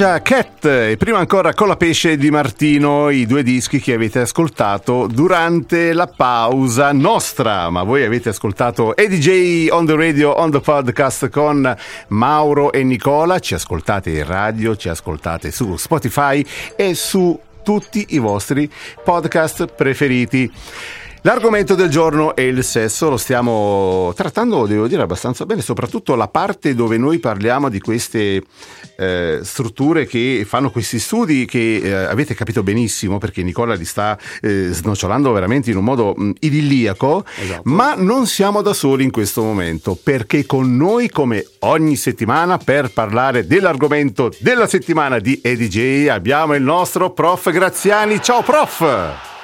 Doja 0.00 0.22
Cat 0.22 0.64
e 0.64 0.96
prima 0.96 1.18
ancora 1.18 1.52
con 1.52 1.68
la 1.68 1.76
pesce 1.76 2.16
di 2.16 2.30
Martino, 2.30 3.10
i 3.10 3.26
due 3.26 3.42
dischi 3.42 3.80
che 3.80 3.92
avete 3.92 4.20
ascoltato 4.20 5.06
durante 5.06 5.92
la 5.92 6.06
pausa 6.06 6.90
nostra, 6.92 7.68
ma 7.68 7.82
voi 7.82 8.02
avete 8.02 8.30
ascoltato 8.30 8.96
EDJ 8.96 9.68
on 9.70 9.84
the 9.84 9.94
radio, 9.94 10.30
on 10.30 10.50
the 10.52 10.60
podcast 10.60 11.28
con 11.28 11.76
Mauro 12.08 12.72
e 12.72 12.82
Nicola, 12.82 13.40
ci 13.40 13.52
ascoltate 13.52 14.08
in 14.08 14.24
radio, 14.24 14.74
ci 14.74 14.88
ascoltate 14.88 15.50
su 15.50 15.76
Spotify 15.76 16.42
e 16.76 16.94
su 16.94 17.38
tutti 17.62 18.06
i 18.10 18.18
vostri 18.18 18.72
podcast 19.04 19.66
preferiti. 19.66 20.50
L'argomento 21.22 21.74
del 21.74 21.90
giorno 21.90 22.34
è 22.34 22.40
il 22.40 22.64
sesso, 22.64 23.10
lo 23.10 23.18
stiamo 23.18 24.10
trattando, 24.16 24.66
devo 24.66 24.88
dire, 24.88 25.02
abbastanza 25.02 25.44
bene, 25.44 25.60
soprattutto 25.60 26.14
la 26.14 26.28
parte 26.28 26.74
dove 26.74 26.96
noi 26.96 27.18
parliamo 27.18 27.68
di 27.68 27.78
queste 27.78 28.42
eh, 28.96 29.40
strutture 29.42 30.06
che 30.06 30.46
fanno 30.48 30.70
questi 30.70 30.98
studi 30.98 31.44
che 31.44 31.76
eh, 31.76 31.92
avete 31.92 32.34
capito 32.34 32.62
benissimo 32.62 33.18
perché 33.18 33.42
Nicola 33.42 33.74
li 33.74 33.84
sta 33.84 34.18
eh, 34.40 34.68
snocciolando 34.72 35.30
veramente 35.32 35.70
in 35.70 35.76
un 35.76 35.84
modo 35.84 36.14
mh, 36.16 36.30
idilliaco, 36.40 37.26
esatto. 37.38 37.62
ma 37.64 37.94
non 37.96 38.26
siamo 38.26 38.62
da 38.62 38.72
soli 38.72 39.04
in 39.04 39.10
questo 39.10 39.42
momento 39.42 39.98
perché 40.02 40.46
con 40.46 40.74
noi 40.74 41.10
come 41.10 41.46
ogni 41.60 41.96
settimana 41.96 42.56
per 42.56 42.92
parlare 42.94 43.46
dell'argomento 43.46 44.32
della 44.38 44.66
settimana 44.66 45.18
di 45.18 45.38
EDJ 45.42 46.08
abbiamo 46.08 46.54
il 46.54 46.62
nostro 46.62 47.10
prof 47.10 47.50
Graziani. 47.50 48.22
Ciao 48.22 48.42
prof! 48.42 49.38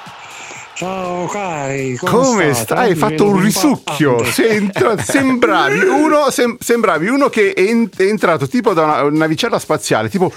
Ciao 0.77 1.25
cari, 1.25 1.95
come, 1.95 2.11
come 2.11 2.53
stai? 2.53 2.89
Hai 2.91 2.95
fatto 2.95 3.25
un 3.25 3.41
risucchio. 3.41 4.23
Entra- 4.37 4.95
sembravi, 4.95 5.79
uno, 5.79 6.29
sem- 6.29 6.55
sembravi, 6.59 7.07
uno, 7.07 7.29
che 7.29 7.53
è, 7.53 7.61
in- 7.61 7.89
è 7.97 8.03
entrato 8.03 8.47
tipo 8.47 8.73
da 8.75 8.83
una 8.83 9.09
navicella 9.09 9.57
spaziale, 9.57 10.07
tipo 10.07 10.31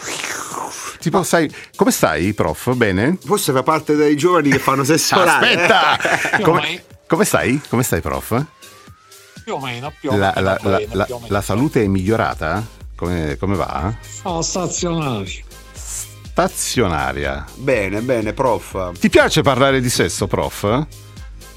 Tipo, 0.98 1.22
sai, 1.24 1.54
come 1.76 1.90
stai, 1.90 2.32
prof? 2.32 2.72
Bene? 2.74 3.18
Forse 3.22 3.52
fa 3.52 3.62
parte 3.62 3.96
dei 3.96 4.16
giovani 4.16 4.48
che 4.48 4.58
fanno 4.58 4.82
sesso 4.82 5.14
Aspetta! 5.20 5.98
come, 6.42 6.84
come, 7.06 7.24
stai? 7.26 7.60
Come 7.68 7.82
stai, 7.82 8.00
prof? 8.00 8.42
Più 9.44 9.54
o 9.54 9.60
meno, 9.60 9.92
più 10.00 10.08
o 10.08 10.12
meno. 10.12 10.32
La, 10.36 10.58
la, 10.62 10.86
la, 10.92 11.06
la 11.26 11.40
salute 11.42 11.82
è 11.82 11.86
migliorata? 11.86 12.64
Come, 12.96 13.36
come 13.38 13.56
va? 13.56 13.92
Sono 14.00 14.40
stazionario 14.40 15.48
stazionaria. 16.30 17.44
Bene, 17.56 18.00
bene, 18.00 18.32
prof. 18.32 18.92
Ti 18.98 19.10
piace 19.10 19.42
parlare 19.42 19.80
di 19.80 19.90
sesso, 19.90 20.26
prof? 20.26 20.86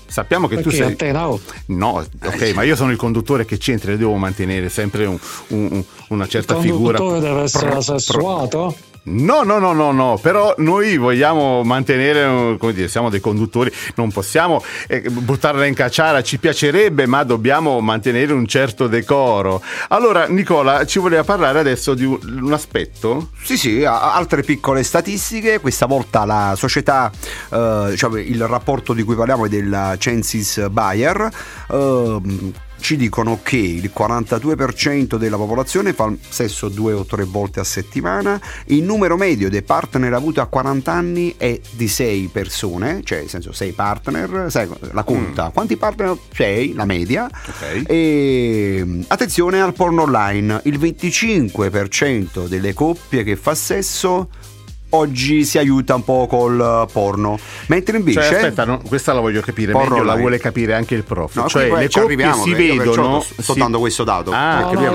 Sappiamo 0.08 0.48
che 0.48 0.56
Perché 0.56 0.70
tu 0.70 0.76
sei. 0.76 0.92
A 0.92 0.96
te 0.96 1.12
no. 1.12 1.40
no, 1.68 2.06
ok, 2.24 2.52
ma 2.54 2.64
io 2.64 2.76
sono 2.76 2.92
il 2.92 2.98
conduttore 2.98 3.46
che 3.46 3.58
c'entra 3.58 3.92
e 3.92 3.98
devo 3.98 4.16
mantenere 4.16 4.70
sempre 4.70 5.06
un, 5.06 5.18
un, 5.48 5.84
una 6.10 6.28
certa 6.28 6.56
il 6.56 6.62
figura. 6.62 6.92
Il 6.92 6.98
conduttore 6.98 7.20
deve 7.20 7.42
essere 7.44 7.70
pro, 7.70 7.82
sessuato? 7.82 8.76
No, 9.06 9.44
no, 9.44 9.60
no, 9.60 9.74
no, 9.74 9.92
no, 9.92 10.18
però 10.22 10.54
noi 10.60 10.96
vogliamo 10.96 11.62
mantenere, 11.64 12.58
come 12.58 12.72
dire, 12.72 12.88
siamo 12.88 13.10
dei 13.10 13.20
conduttori, 13.20 13.70
non 13.96 14.12
possiamo 14.12 14.64
eh, 14.88 15.02
buttarla 15.02 15.66
in 15.66 15.74
cacciara, 15.74 16.24
ci 16.24 16.38
piacerebbe, 16.38 17.06
ma 17.06 17.24
dobbiamo 17.24 17.82
mantenere 17.82 18.32
un 18.32 18.48
certo 18.48 18.88
decoro. 18.88 19.62
Allora, 19.90 20.28
Nicola, 20.28 20.86
ci 20.86 21.00
voleva 21.00 21.26
parlare 21.26 21.60
adesso 21.60 21.94
di 21.96 22.06
un, 22.06 22.54
aspetto? 22.54 23.32
Sì, 23.44 23.58
sì, 23.58 23.84
altre 23.84 24.42
piccole 24.42 24.84
statistiche, 24.84 25.60
questa 25.60 25.86
volta 25.86 26.24
la 26.24 26.54
società, 26.56 27.12
eh, 27.52 27.88
diciamo, 27.90 28.18
il 28.18 28.48
rapporto 28.48 28.94
di 28.94 29.04
cui 29.04 29.16
parliamo 29.16 29.48
è 29.48 29.50
del 29.50 29.96
Censis 29.98 30.70
Bayer. 30.70 31.30
Eh, 31.70 32.52
ci 32.84 32.98
dicono 32.98 33.40
che 33.42 33.56
il 33.56 33.92
42% 33.96 35.16
della 35.16 35.38
popolazione 35.38 35.94
fa 35.94 36.14
sesso 36.28 36.68
due 36.68 36.92
o 36.92 37.06
tre 37.06 37.24
volte 37.24 37.62
a 37.62 37.64
settimana, 37.64 38.40
il 38.66 38.84
numero 38.84 39.16
medio 39.16 39.50
dei 39.50 39.62
partner 39.62 40.12
avuti 40.12 40.42
a 40.42 40.48
40 40.48 40.92
anni 40.92 41.34
è 41.38 41.58
di 41.72 41.88
6 41.88 42.28
persone, 42.28 43.00
cioè 43.06 43.20
nel 43.20 43.30
senso 43.30 43.54
6 43.54 43.72
partner, 43.72 44.48
sai, 44.52 44.68
la 44.92 45.04
conta, 45.04 45.48
mm. 45.48 45.54
quanti 45.54 45.78
partner? 45.78 46.18
6, 46.34 46.74
la 46.74 46.84
media. 46.84 47.30
Okay. 47.48 47.84
E 47.84 49.06
attenzione 49.08 49.62
al 49.62 49.74
porno 49.74 50.02
online, 50.02 50.60
il 50.66 50.78
25% 50.78 52.50
delle 52.50 52.74
coppie 52.74 53.24
che 53.24 53.38
fa 53.38 53.56
sesso 53.56 54.28
oggi 54.94 55.44
si 55.46 55.58
aiuta 55.58 55.96
un 55.96 56.04
po' 56.04 56.28
col 56.28 56.88
porno. 56.92 57.38
Mentre 57.68 57.98
invece. 57.98 58.22
Cioè, 58.22 58.36
aspetta, 58.36 58.66
no, 58.66 58.82
questa 58.88 59.14
la 59.14 59.20
voglio 59.20 59.42
capire 59.42 59.74
meglio, 59.74 59.88
online. 59.88 60.06
la 60.06 60.16
vuole 60.16 60.38
capire 60.38 60.74
anche 60.74 60.96
il 60.96 61.04
prof. 61.04 61.36
No, 61.36 61.48
cioè, 61.48 61.72
le 61.72 61.90
coppie 61.90 62.34
si 62.34 62.54
vedono. 62.54 63.22
Sto 63.22 63.54
si... 63.54 63.60
dando 63.60 63.80
questo 63.80 64.04
dato. 64.04 64.32
Ah, 64.32 64.62
no, 64.62 64.74
lui, 64.74 64.86
no, 64.86 64.92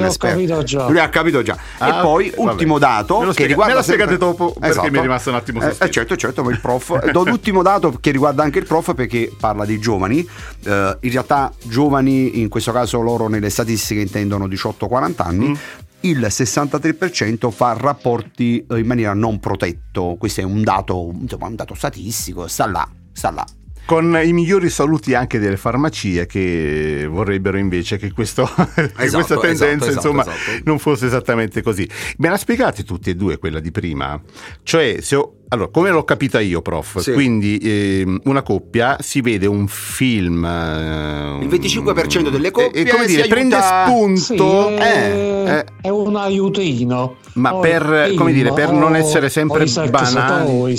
lui 0.88 0.98
ha 0.98 1.08
capito 1.08 1.42
già. 1.42 1.56
Ah, 1.78 1.88
e 1.88 2.00
poi, 2.00 2.32
okay, 2.34 2.44
ultimo 2.46 2.78
vabbè. 2.78 2.92
dato. 2.92 3.18
Me 3.18 3.24
lo, 3.26 3.32
spiega, 3.32 3.66
me 3.66 3.74
lo 3.74 3.82
spiegate 3.82 4.10
sempre... 4.10 4.26
dopo 4.26 4.52
perché 4.52 4.68
esatto. 4.68 4.90
mi 4.90 4.98
è 4.98 5.02
rimasto 5.02 5.30
un 5.30 5.36
attimo 5.36 5.62
eh, 5.62 5.74
eh, 5.78 5.90
certo, 5.90 6.16
certo, 6.16 6.42
ma 6.42 6.50
il 6.50 6.60
prof. 6.60 7.10
Do 7.10 7.24
l'ultimo 7.24 7.62
dato 7.62 7.96
che 8.00 8.10
riguarda 8.10 8.42
anche 8.42 8.58
il 8.58 8.66
prof 8.66 8.94
perché 8.94 9.32
parla 9.38 9.64
di 9.64 9.78
giovani. 9.78 10.26
Uh, 10.64 10.70
in 11.00 11.10
realtà, 11.10 11.52
giovani, 11.62 12.40
in 12.40 12.48
questo 12.48 12.72
caso 12.72 13.00
loro 13.00 13.28
nelle 13.28 13.50
statistiche 13.50 14.00
intendono 14.00 14.46
18-40 14.46 15.12
anni. 15.16 15.48
Mm 15.48 15.54
il 16.00 16.20
63% 16.20 17.50
fa 17.50 17.72
rapporti 17.72 18.64
eh, 18.68 18.78
in 18.78 18.86
maniera 18.86 19.14
non 19.14 19.40
protetto. 19.40 20.16
Questo 20.18 20.40
è 20.40 20.44
un 20.44 20.62
dato, 20.62 21.12
insomma, 21.20 21.46
un 21.46 21.56
dato 21.56 21.74
statistico, 21.74 22.46
sta 22.46 22.66
là, 22.66 22.88
sta 23.12 23.30
là 23.30 23.46
con 23.88 24.20
i 24.22 24.34
migliori 24.34 24.68
saluti 24.68 25.14
anche 25.14 25.38
delle 25.38 25.56
farmacie 25.56 26.26
che 26.26 27.08
vorrebbero 27.10 27.56
invece 27.56 27.96
che, 27.96 28.12
questo, 28.12 28.42
esatto, 28.52 28.92
questa 28.94 29.16
esatto, 29.16 29.40
tendenza 29.40 29.88
esatto, 29.88 29.94
insomma, 29.94 30.20
esatto. 30.20 30.60
non 30.64 30.78
fosse 30.78 31.06
esattamente 31.06 31.62
così. 31.62 31.88
Me 32.18 32.28
la 32.28 32.36
spiegate 32.36 32.84
tutti 32.84 33.08
e 33.08 33.14
due 33.14 33.38
quella 33.38 33.60
di 33.60 33.70
prima? 33.70 34.20
Cioè, 34.62 34.98
se 35.00 35.16
ho, 35.16 35.36
allora, 35.48 35.70
come 35.70 35.88
l'ho 35.88 36.04
capita 36.04 36.38
io, 36.38 36.60
prof? 36.60 36.98
Sì. 36.98 37.12
Quindi 37.12 37.56
eh, 37.56 38.20
una 38.24 38.42
coppia 38.42 38.98
si 39.00 39.22
vede 39.22 39.46
un 39.46 39.66
film. 39.68 40.44
Eh, 40.44 41.38
il 41.40 41.48
25% 41.48 42.28
delle 42.28 42.50
coppie. 42.50 42.82
E 42.82 42.90
come 42.90 43.06
dire, 43.06 43.26
prende 43.26 43.56
spunto. 43.58 44.68
Sì, 44.68 44.74
è, 44.74 45.64
eh, 45.64 45.64
è, 45.80 45.88
un 45.88 46.14
aiutino. 46.14 47.16
Ma 47.36 47.54
per, 47.54 48.12
come 48.18 48.34
dire, 48.34 48.52
per 48.52 48.70
non 48.70 48.94
essere 48.96 49.30
sempre 49.30 49.64
banali. 49.88 50.78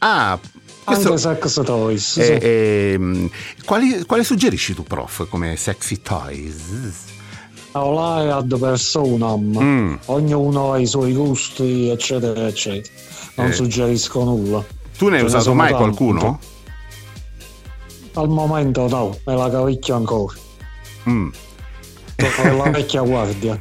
Ah, 0.00 0.38
questo, 0.84 1.08
Anche 1.08 1.20
sex 1.20 1.62
toys. 1.64 2.16
Eh, 2.18 2.24
sì. 2.24 2.32
eh, 2.32 3.30
quali, 3.64 4.04
quali, 4.04 4.22
suggerisci 4.22 4.74
tu, 4.74 4.82
prof, 4.82 5.26
come 5.28 5.56
sexy 5.56 6.00
toys? 6.02 7.12
Là 7.72 8.22
è 8.22 8.28
ad 8.28 8.56
personam, 8.58 9.58
mm. 9.60 9.94
ognuno 10.06 10.72
ha 10.72 10.78
i 10.78 10.86
suoi 10.86 11.12
gusti, 11.12 11.88
eccetera, 11.88 12.46
eccetera. 12.46 12.94
Non 13.36 13.48
eh. 13.48 13.52
suggerisco 13.52 14.22
nulla. 14.22 14.64
Tu 14.96 15.08
ne 15.08 15.18
hai 15.18 15.24
usato 15.24 15.54
mai 15.54 15.70
tanto. 15.70 15.84
qualcuno? 15.84 16.38
Al 18.12 18.28
momento 18.28 18.86
no, 18.86 19.18
me 19.24 19.34
la 19.34 19.50
cavicchio 19.50 19.96
ancora. 19.96 20.34
Mm. 21.08 21.28
la 22.16 22.70
vecchia 22.70 23.02
guardia. 23.02 23.60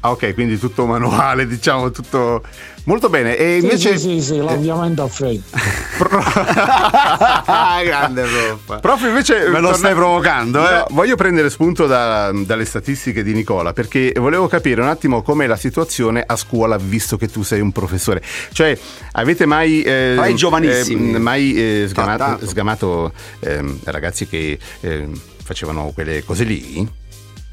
Ah, 0.00 0.10
ok, 0.10 0.34
quindi 0.34 0.58
tutto 0.58 0.86
manuale, 0.86 1.46
diciamo, 1.48 1.90
tutto 1.90 2.42
molto 2.84 3.08
bene. 3.08 3.36
E 3.36 3.56
invece... 3.56 3.98
Sì, 3.98 4.20
sì, 4.20 4.22
sì, 4.22 4.36
l'avviamento 4.38 5.02
a 5.02 5.08
freddo. 5.08 5.42
Grande 7.84 8.22
prof. 8.22 8.80
Prof, 8.80 9.02
invece... 9.02 9.48
Me 9.48 9.60
lo 9.60 9.68
torna... 9.68 9.74
stai 9.74 9.94
provocando, 9.94 10.68
eh? 10.68 10.74
No, 10.74 10.86
voglio 10.90 11.16
prendere 11.16 11.50
spunto 11.50 11.86
da, 11.86 12.30
dalle 12.32 12.64
statistiche 12.64 13.22
di 13.22 13.32
Nicola, 13.32 13.72
perché 13.72 14.12
volevo 14.16 14.48
capire 14.48 14.80
un 14.80 14.88
attimo 14.88 15.22
com'è 15.22 15.46
la 15.46 15.56
situazione 15.56 16.22
a 16.24 16.36
scuola, 16.36 16.76
visto 16.76 17.16
che 17.16 17.28
tu 17.28 17.42
sei 17.42 17.60
un 17.60 17.72
professore. 17.72 18.22
Cioè, 18.52 18.76
avete 19.12 19.46
mai... 19.46 19.82
Eh, 19.82 20.14
mai 20.16 20.34
giovanissimi. 20.34 21.14
Eh, 21.14 21.18
mai 21.18 21.54
eh, 21.54 21.86
sgamato, 21.88 22.46
sgamato 22.46 23.12
ehm, 23.40 23.78
ragazzi 23.84 24.26
che 24.26 24.58
ehm, 24.80 25.18
facevano 25.42 25.90
quelle 25.94 26.24
cose 26.24 26.44
lì? 26.44 27.00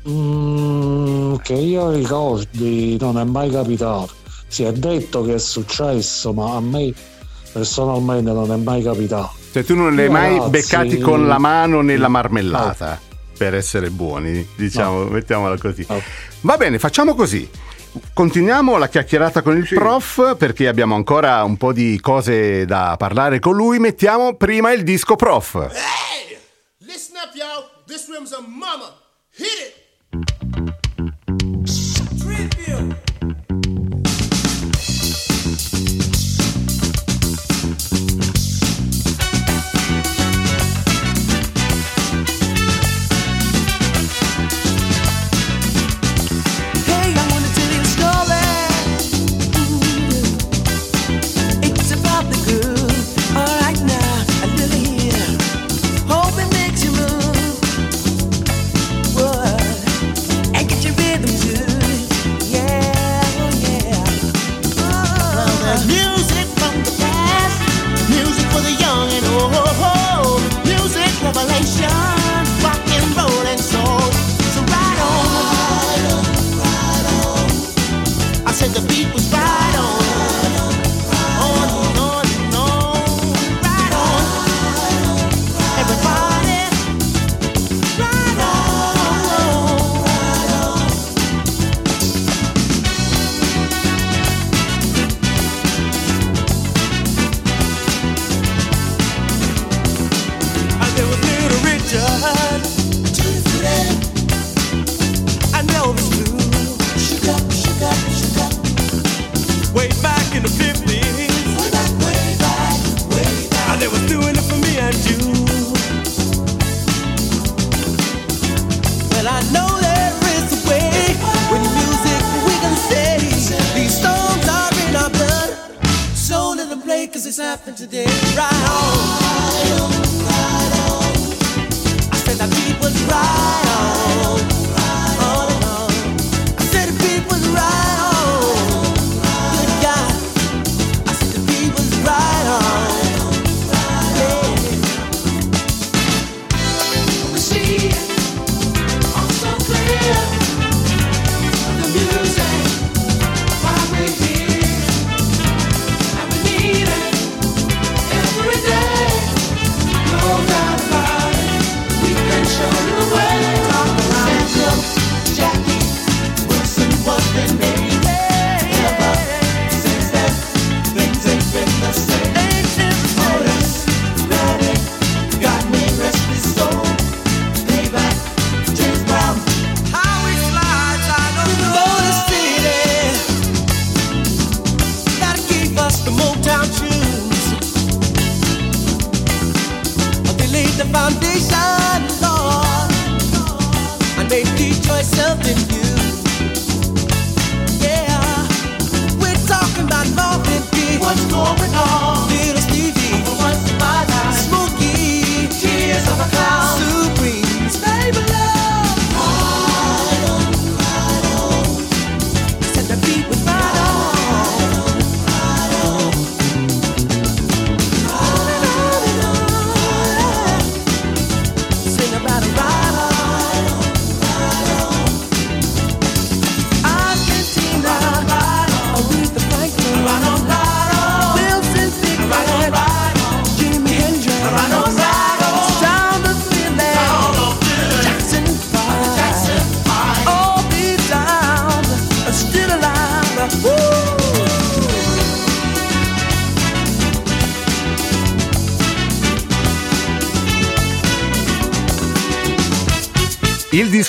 Mm, 0.08 1.36
che 1.44 1.54
io 1.54 1.92
ricordi 1.92 2.98
non 3.00 3.18
è 3.18 3.24
mai 3.26 3.50
capitato. 3.50 4.19
Si 4.50 4.64
è 4.64 4.72
detto 4.74 5.24
che 5.24 5.36
è 5.36 5.40
successo, 5.40 6.34
ma 6.34 6.56
a 6.56 6.60
me 6.60 6.92
personalmente 7.54 8.32
non 8.32 8.52
è 8.52 8.56
mai 8.56 8.82
capitato. 8.82 9.34
Cioè 9.52 9.64
tu 9.64 9.76
non 9.76 9.94
li 9.96 10.02
hai 10.02 10.10
mai 10.10 10.34
ragazzi... 10.34 10.50
beccati 10.50 11.00
con 11.00 11.28
la 11.28 11.38
mano 11.38 11.82
nella 11.82 12.08
marmellata? 12.08 12.90
No. 12.90 13.18
Per 13.38 13.54
essere 13.54 13.90
buoni, 13.92 14.46
diciamo, 14.56 15.04
no. 15.04 15.10
mettiamola 15.10 15.58
così. 15.58 15.86
No. 15.88 16.02
Va 16.42 16.58
bene, 16.58 16.80
facciamo 16.80 17.14
così. 17.14 17.50
Continuiamo 18.14 18.78
la 18.78 18.88
chiacchierata 18.88 19.42
con 19.42 19.56
il 19.56 19.68
sì. 19.68 19.76
prof 19.76 20.36
perché 20.36 20.68
abbiamo 20.68 20.96
ancora 20.96 21.44
un 21.44 21.56
po' 21.56 21.72
di 21.72 22.00
cose 22.00 22.66
da 22.66 22.96
parlare 22.98 23.40
con 23.40 23.56
lui. 23.56 23.80
Mettiamo 23.80 24.36
prima 24.36 24.72
il 24.72 24.84
disco 24.84 25.16
prof. 25.16 25.56
Hey! 25.72 26.38
Listen 26.80 27.18
up, 27.18 27.34
y'all. 27.36 27.70
This 27.86 28.08
room's 28.10 28.32
a 28.32 28.42
mama. 28.42 28.96
Hit 29.36 29.48
it! 29.48 30.79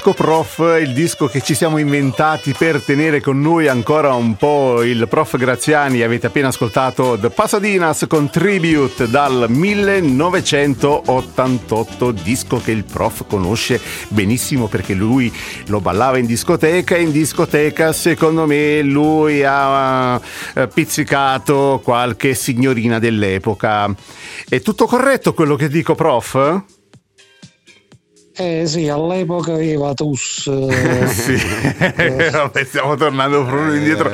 Disco 0.00 0.14
prof, 0.14 0.78
il 0.80 0.94
disco 0.94 1.26
che 1.26 1.42
ci 1.42 1.54
siamo 1.54 1.76
inventati 1.76 2.54
per 2.56 2.82
tenere 2.82 3.20
con 3.20 3.38
noi 3.38 3.68
ancora 3.68 4.14
un 4.14 4.34
po' 4.34 4.82
il 4.82 5.06
prof 5.06 5.36
Graziani. 5.36 6.00
Avete 6.00 6.28
appena 6.28 6.48
ascoltato 6.48 7.18
The 7.20 7.28
Pasadinas 7.28 8.06
con 8.08 8.30
Tribute 8.30 9.10
dal 9.10 9.44
1988, 9.50 12.12
disco 12.12 12.62
che 12.64 12.70
il 12.70 12.84
prof 12.84 13.26
conosce 13.28 13.78
benissimo 14.08 14.68
perché 14.68 14.94
lui 14.94 15.30
lo 15.66 15.82
ballava 15.82 16.16
in 16.16 16.24
discoteca 16.24 16.94
e 16.94 17.02
in 17.02 17.12
discoteca 17.12 17.92
secondo 17.92 18.46
me 18.46 18.80
lui 18.80 19.44
ha 19.44 20.18
eh, 20.54 20.66
pizzicato 20.68 21.78
qualche 21.84 22.32
signorina 22.32 22.98
dell'epoca. 22.98 23.94
È 24.48 24.62
tutto 24.62 24.86
corretto 24.86 25.34
quello 25.34 25.56
che 25.56 25.68
dico 25.68 25.94
prof? 25.94 26.78
Eh 28.40 28.66
sì, 28.66 28.88
all'epoca 28.88 29.60
i 29.60 29.76
Vatus. 29.76 30.46
Eh, 30.46 31.06
sì, 31.12 31.36
Vabbè, 32.32 32.64
stiamo 32.64 32.94
tornando 32.94 33.44
proprio 33.44 33.74
indietro. 33.74 34.10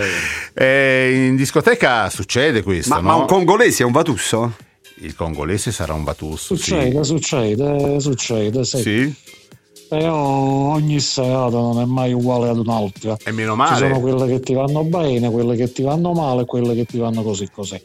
Eh, 0.52 1.26
in 1.28 1.36
discoteca 1.36 2.10
succede 2.10 2.64
questo. 2.64 2.92
Ma, 2.92 3.00
no? 3.00 3.06
ma 3.06 3.14
un 3.14 3.26
congolese 3.26 3.84
è 3.84 3.86
un 3.86 3.92
Vatusso? 3.92 4.54
Il 4.96 5.14
congolese 5.14 5.70
sarà 5.70 5.92
un 5.92 6.02
Vatusso. 6.02 6.56
Succede, 6.56 7.04
sì. 7.04 7.10
succede, 7.10 8.00
succede. 8.00 8.64
Sì. 8.64 8.82
sì? 8.82 9.14
Però 9.90 10.16
ogni 10.16 10.98
serata 10.98 11.58
non 11.58 11.80
è 11.80 11.84
mai 11.84 12.12
uguale 12.12 12.48
ad 12.48 12.58
un'altra. 12.58 13.16
E 13.22 13.30
meno 13.30 13.54
male. 13.54 13.76
Ci 13.76 13.82
sono 13.82 14.00
quelle 14.00 14.26
che 14.26 14.40
ti 14.40 14.54
vanno 14.54 14.82
bene, 14.82 15.30
quelle 15.30 15.54
che 15.54 15.70
ti 15.70 15.82
vanno 15.82 16.12
male, 16.14 16.44
quelle 16.46 16.74
che 16.74 16.84
ti 16.84 16.98
vanno 16.98 17.22
così 17.22 17.48
così. 17.48 17.80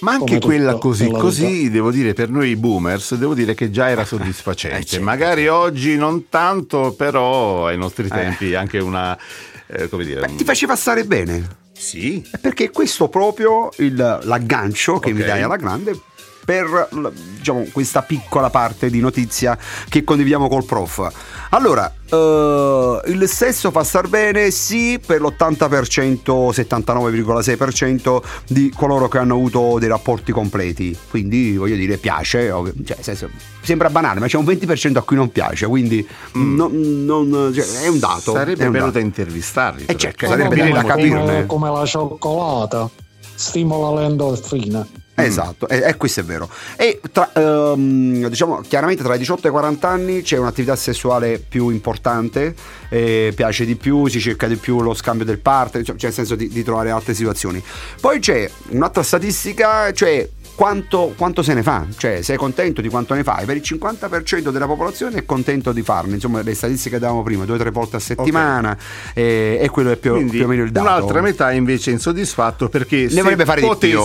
Ma 0.00 0.12
anche 0.12 0.38
quella 0.38 0.74
così 0.74 1.10
così, 1.10 1.70
devo 1.70 1.90
dire, 1.90 2.12
per 2.12 2.30
noi 2.30 2.56
boomers, 2.56 3.14
devo 3.16 3.34
dire 3.34 3.54
che 3.54 3.70
già 3.70 3.88
era 3.88 4.04
soddisfacente. 4.06 4.78
eh, 4.78 4.84
certo. 4.84 5.04
Magari 5.04 5.48
oggi 5.48 5.96
non 5.96 6.28
tanto, 6.28 6.92
però 6.92 7.66
ai 7.66 7.76
nostri 7.76 8.08
tempi 8.08 8.52
eh. 8.52 8.56
anche 8.56 8.78
una... 8.78 9.18
Eh, 9.66 9.88
come 9.88 10.04
dire... 10.04 10.20
Beh, 10.20 10.36
ti 10.36 10.44
faceva 10.44 10.76
stare 10.76 11.04
bene. 11.04 11.58
Sì. 11.72 12.22
Perché 12.40 12.70
questo 12.70 13.08
proprio 13.08 13.70
il, 13.78 13.94
l'aggancio 14.22 14.98
che 14.98 15.10
okay. 15.10 15.12
mi 15.12 15.24
dai 15.24 15.42
alla 15.42 15.56
grande 15.56 15.98
per 16.44 16.88
diciamo, 17.36 17.66
questa 17.72 18.02
piccola 18.02 18.50
parte 18.50 18.90
di 18.90 19.00
notizia 19.00 19.58
che 19.88 20.04
condividiamo 20.04 20.48
col 20.48 20.64
prof. 20.64 21.08
Allora, 21.50 21.92
uh, 22.10 23.00
il 23.06 23.24
sesso 23.26 23.70
fa 23.70 23.82
star 23.82 24.08
bene 24.08 24.50
sì 24.50 25.00
per 25.04 25.20
l'80%, 25.20 26.50
79,6% 26.50 28.22
di 28.46 28.72
coloro 28.74 29.08
che 29.08 29.18
hanno 29.18 29.34
avuto 29.34 29.78
dei 29.78 29.88
rapporti 29.88 30.32
completi. 30.32 30.96
Quindi 31.08 31.56
voglio 31.56 31.76
dire, 31.76 31.96
piace. 31.96 32.52
Cioè, 32.84 32.96
senso, 33.00 33.28
sembra 33.62 33.90
banale, 33.90 34.20
ma 34.20 34.26
c'è 34.26 34.36
un 34.36 34.44
20% 34.44 34.96
a 34.96 35.02
cui 35.02 35.16
non 35.16 35.30
piace, 35.32 35.66
quindi 35.66 36.06
mm. 36.36 36.54
non, 36.54 37.04
non, 37.04 37.52
cioè, 37.52 37.82
è 37.82 37.88
un 37.88 37.98
dato. 37.98 38.32
Sarebbe 38.32 38.66
un 38.66 38.72
bello 38.72 38.86
dato. 38.86 38.98
da 38.98 39.04
intervistarli. 39.04 39.84
Eh 39.86 39.96
certo, 39.96 40.26
sarebbe 40.26 40.54
bello 40.54 40.74
da 40.74 40.84
capirne. 40.84 41.46
Come, 41.46 41.70
la 41.70 41.84
cioccolata, 41.84 42.88
stimola 43.34 44.00
l'endorfina. 44.00 44.86
Mm. 44.86 44.99
Esatto, 45.26 45.68
e, 45.68 45.82
e, 45.84 45.96
questo 45.96 46.20
è 46.20 46.24
vero. 46.24 46.48
E 46.76 47.00
tra, 47.12 47.30
ehm, 47.32 48.28
diciamo 48.28 48.60
chiaramente 48.66 49.02
tra 49.02 49.14
i 49.14 49.18
18 49.18 49.46
e 49.46 49.48
i 49.48 49.52
40 49.52 49.88
anni 49.88 50.22
c'è 50.22 50.38
un'attività 50.38 50.76
sessuale 50.76 51.38
più 51.38 51.68
importante, 51.70 52.54
eh, 52.88 53.32
piace 53.34 53.64
di 53.64 53.76
più, 53.76 54.06
si 54.08 54.20
cerca 54.20 54.46
di 54.46 54.56
più 54.56 54.80
lo 54.80 54.94
scambio 54.94 55.24
del 55.24 55.38
partner, 55.38 55.84
cioè, 55.84 55.96
nel 56.00 56.12
senso 56.12 56.34
di, 56.34 56.48
di 56.48 56.62
trovare 56.62 56.90
altre 56.90 57.14
situazioni. 57.14 57.62
Poi 58.00 58.18
c'è 58.18 58.48
un'altra 58.70 59.02
statistica, 59.02 59.92
cioè 59.92 60.28
quanto, 60.60 61.14
quanto, 61.16 61.42
se 61.42 61.54
ne 61.54 61.62
fa, 61.62 61.86
cioè 61.96 62.20
sei 62.20 62.36
contento 62.36 62.82
di 62.82 62.90
quanto 62.90 63.14
ne 63.14 63.22
fai. 63.22 63.46
Per 63.46 63.56
il 63.56 63.62
50% 63.64 64.50
della 64.50 64.66
popolazione 64.66 65.16
è 65.16 65.24
contento 65.24 65.72
di 65.72 65.80
farne, 65.80 66.16
insomma 66.16 66.42
le 66.42 66.54
statistiche 66.54 66.96
che 66.96 67.00
davamo 67.00 67.22
prima, 67.22 67.46
due 67.46 67.54
o 67.54 67.58
tre 67.58 67.70
volte 67.70 67.96
a 67.96 67.98
settimana 67.98 68.72
okay. 68.72 69.24
e, 69.24 69.58
e, 69.58 69.70
quello 69.70 69.90
è 69.90 69.96
più, 69.96 70.28
più, 70.28 70.44
o 70.44 70.46
meno 70.46 70.62
il 70.62 70.70
dato. 70.70 70.86
Un'altra 70.86 71.22
metà 71.22 71.50
invece 71.52 71.88
è 71.88 71.94
insoddisfatto 71.94 72.68
perché 72.68 73.08
ne 73.10 73.22
vorrebbe 73.22 73.46
fare 73.46 73.62
di 73.62 73.74
più. 73.78 74.02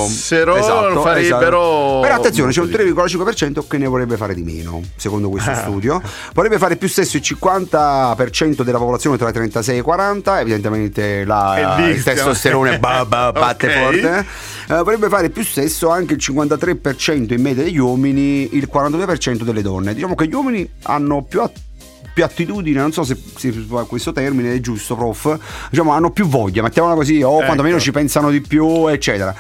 Esatto, 0.56 1.02
farebbero... 1.02 1.20
Esatto. 1.20 2.00
Però 2.00 2.14
attenzione, 2.14 2.52
c'è 2.54 2.62
un 2.62 2.70
3,5% 2.70 3.68
che 3.68 3.78
ne 3.78 3.88
vorrebbe 3.88 4.16
fare 4.16 4.34
di 4.34 4.44
meno, 4.44 4.82
secondo 4.96 5.28
questo 5.28 5.50
ah. 5.50 5.56
studio. 5.56 6.02
Vorrebbe 6.34 6.58
fare 6.58 6.78
più 6.78 6.88
stesso 6.88 7.18
il 7.18 7.24
50% 7.26 8.62
della 8.62 8.78
popolazione 8.78 9.18
tra 9.18 9.28
i 9.28 9.34
36 9.34 9.76
e 9.76 9.80
i 9.80 9.82
40, 9.82 10.40
evidentemente 10.40 11.26
la, 11.26 11.80
il 11.90 12.02
testosterone 12.02 12.80
batte 12.80 13.68
okay. 13.68 13.84
forte. 13.84 14.26
Uh, 14.68 14.84
vorrebbe 14.84 15.10
fare 15.10 15.30
più 15.30 15.44
stesso 15.44 15.90
anche 15.90 16.14
il 16.14 16.20
50% 16.22 16.44
53% 16.46 17.34
in 17.34 17.42
media 17.42 17.64
degli 17.64 17.78
uomini, 17.78 18.56
il 18.56 18.70
42% 18.72 19.44
delle 19.44 19.62
donne. 19.62 19.94
Diciamo 19.94 20.16
che 20.16 20.28
gli 20.28 20.34
uomini 20.34 20.68
hanno 20.84 21.24
più 21.24 21.42
attività 21.42 21.64
più 22.16 22.24
attitudine, 22.24 22.80
non 22.80 22.94
so 22.94 23.04
se, 23.04 23.18
se 23.36 23.54
questo 23.90 24.14
termine 24.14 24.54
è 24.54 24.62
giusto, 24.62 24.96
prof, 24.96 25.38
diciamo 25.70 25.92
hanno 25.92 26.12
più 26.12 26.28
voglia, 26.28 26.62
mettiamola 26.62 26.96
così, 26.96 27.22
o 27.22 27.36
ecco. 27.36 27.44
quantomeno 27.44 27.78
ci 27.78 27.92
pensano 27.92 28.32
di 28.32 28.40
più, 28.40 28.88
eccetera. 28.88 29.36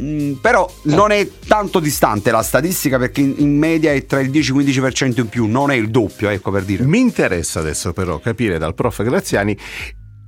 Mm, 0.00 0.34
però 0.34 0.68
non 0.82 1.12
è 1.12 1.28
tanto 1.46 1.78
distante 1.78 2.32
la 2.32 2.42
statistica 2.42 2.98
perché 2.98 3.20
in, 3.20 3.34
in 3.38 3.56
media 3.56 3.92
è 3.92 4.04
tra 4.04 4.18
il 4.18 4.30
10-15% 4.30 5.20
in 5.20 5.28
più, 5.28 5.46
non 5.46 5.70
è 5.70 5.74
il 5.76 5.90
doppio, 5.90 6.28
ecco 6.28 6.50
per 6.50 6.64
dire. 6.64 6.84
Mi 6.84 6.98
interessa 6.98 7.60
adesso 7.60 7.92
però 7.92 8.18
capire 8.18 8.58
dal 8.58 8.74
prof 8.74 9.00
Graziani 9.04 9.56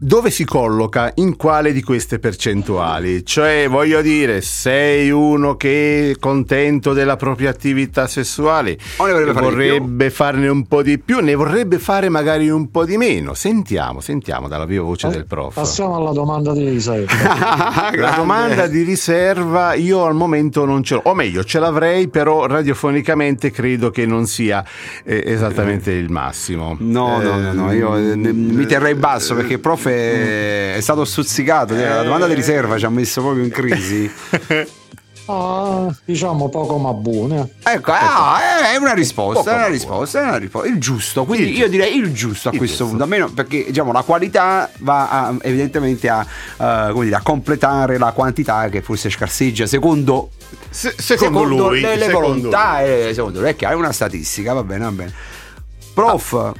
dove 0.02 0.30
si 0.30 0.46
colloca 0.46 1.12
in 1.16 1.36
quale 1.36 1.74
di 1.74 1.82
queste 1.82 2.18
percentuali? 2.18 3.22
Cioè, 3.22 3.66
voglio 3.68 4.00
dire, 4.00 4.40
sei 4.40 5.10
uno 5.10 5.56
che 5.56 6.12
è 6.12 6.18
contento 6.18 6.94
della 6.94 7.16
propria 7.16 7.50
attività 7.50 8.06
sessuale, 8.06 8.78
o 8.96 9.04
ne 9.04 9.12
vorrebbe, 9.12 9.40
vorrebbe 9.40 10.08
farne 10.08 10.48
un 10.48 10.66
po' 10.66 10.80
di 10.80 10.98
più, 10.98 11.20
ne 11.20 11.34
vorrebbe 11.34 11.78
fare 11.78 12.08
magari 12.08 12.48
un 12.48 12.70
po' 12.70 12.86
di 12.86 12.96
meno. 12.96 13.34
Sentiamo, 13.34 14.00
sentiamo 14.00 14.48
dalla 14.48 14.64
viva 14.64 14.84
voce 14.84 15.08
Eh, 15.08 15.10
del 15.10 15.26
prof. 15.26 15.52
Passiamo 15.52 15.96
alla 15.96 16.12
domanda 16.12 16.54
di 16.54 16.66
riserva. 16.66 17.12
La 18.00 18.14
domanda 18.16 18.66
di 18.68 18.82
riserva 18.82 19.74
io 19.74 20.06
al 20.06 20.14
momento 20.14 20.64
non 20.64 20.82
ce 20.82 20.94
l'ho, 20.94 21.02
o 21.04 21.14
meglio 21.14 21.44
ce 21.44 21.58
l'avrei, 21.58 22.08
però 22.08 22.46
radiofonicamente 22.46 23.50
credo 23.50 23.90
che 23.90 24.06
non 24.06 24.26
sia 24.26 24.64
eh, 25.04 25.22
esattamente 25.26 25.90
il 25.92 26.10
massimo. 26.10 26.74
No, 26.78 27.20
no, 27.20 27.38
no, 27.38 27.52
no, 27.52 27.72
io 27.72 27.96
eh, 27.96 28.16
mi 28.16 28.64
terrei 28.64 28.94
basso 28.94 29.34
perché 29.34 29.54
il 29.54 29.60
prof 29.60 29.88
è, 29.90 30.74
è 30.76 30.80
stato 30.80 31.04
stuzzicato. 31.04 31.74
La 31.74 32.02
domanda 32.02 32.26
di 32.26 32.34
riserva 32.34 32.78
ci 32.78 32.84
ha 32.84 32.90
messo 32.90 33.20
proprio 33.20 33.44
in 33.44 33.50
crisi. 33.50 34.10
Ah, 35.26 35.86
diciamo 36.04 36.48
poco 36.48 36.76
ma 36.78 36.92
buone. 36.92 37.54
Ecco, 37.62 37.92
ah, 37.92 38.40
è- 38.40 38.72
è 38.72 38.76
una 38.78 38.94
risposta, 38.94 39.38
Poco 39.42 39.50
è 39.50 39.54
una 39.58 39.66
risposta, 39.68 40.18
è 40.18 40.22
una 40.24 40.36
risposta. 40.38 40.68
Il 40.68 40.78
giusto, 40.80 41.24
quindi 41.24 41.50
Il 41.50 41.56
io 41.56 41.68
direi 41.68 41.96
il 41.98 42.12
giusto 42.12 42.48
a 42.48 42.52
Il 42.52 42.58
questo 42.58 42.78
giusto. 42.84 42.96
punto, 42.98 43.04
almeno 43.04 43.30
perché 43.32 43.66
diciamo 43.68 43.92
la 43.92 44.02
qualità 44.02 44.68
va 44.78 45.08
a- 45.26 45.34
evidentemente 45.42 46.08
a, 46.08 46.26
eh, 46.56 46.88
come 46.90 47.04
dire, 47.04 47.14
a 47.16 47.20
completare 47.22 47.96
la 47.96 48.10
quantità 48.10 48.68
che 48.70 48.82
forse 48.82 49.08
scarseggia 49.08 49.66
secondo, 49.66 50.30
Se- 50.68 50.94
secondo, 50.98 51.44
lui, 51.44 51.80
le, 51.80 51.94
le 51.94 52.06
secondo 52.06 52.26
volontà, 52.28 52.80
lui. 52.80 52.88
e 52.90 53.10
secondo 53.14 53.40
lui, 53.40 53.50
è 53.50 53.54
chiaro, 53.56 53.74
è 53.74 53.78
una 53.78 53.92
statistica, 53.92 54.52
va 54.52 54.64
bene, 54.64 54.84
va 54.84 54.90
bene. 54.90 55.12
Prof, 55.94 56.52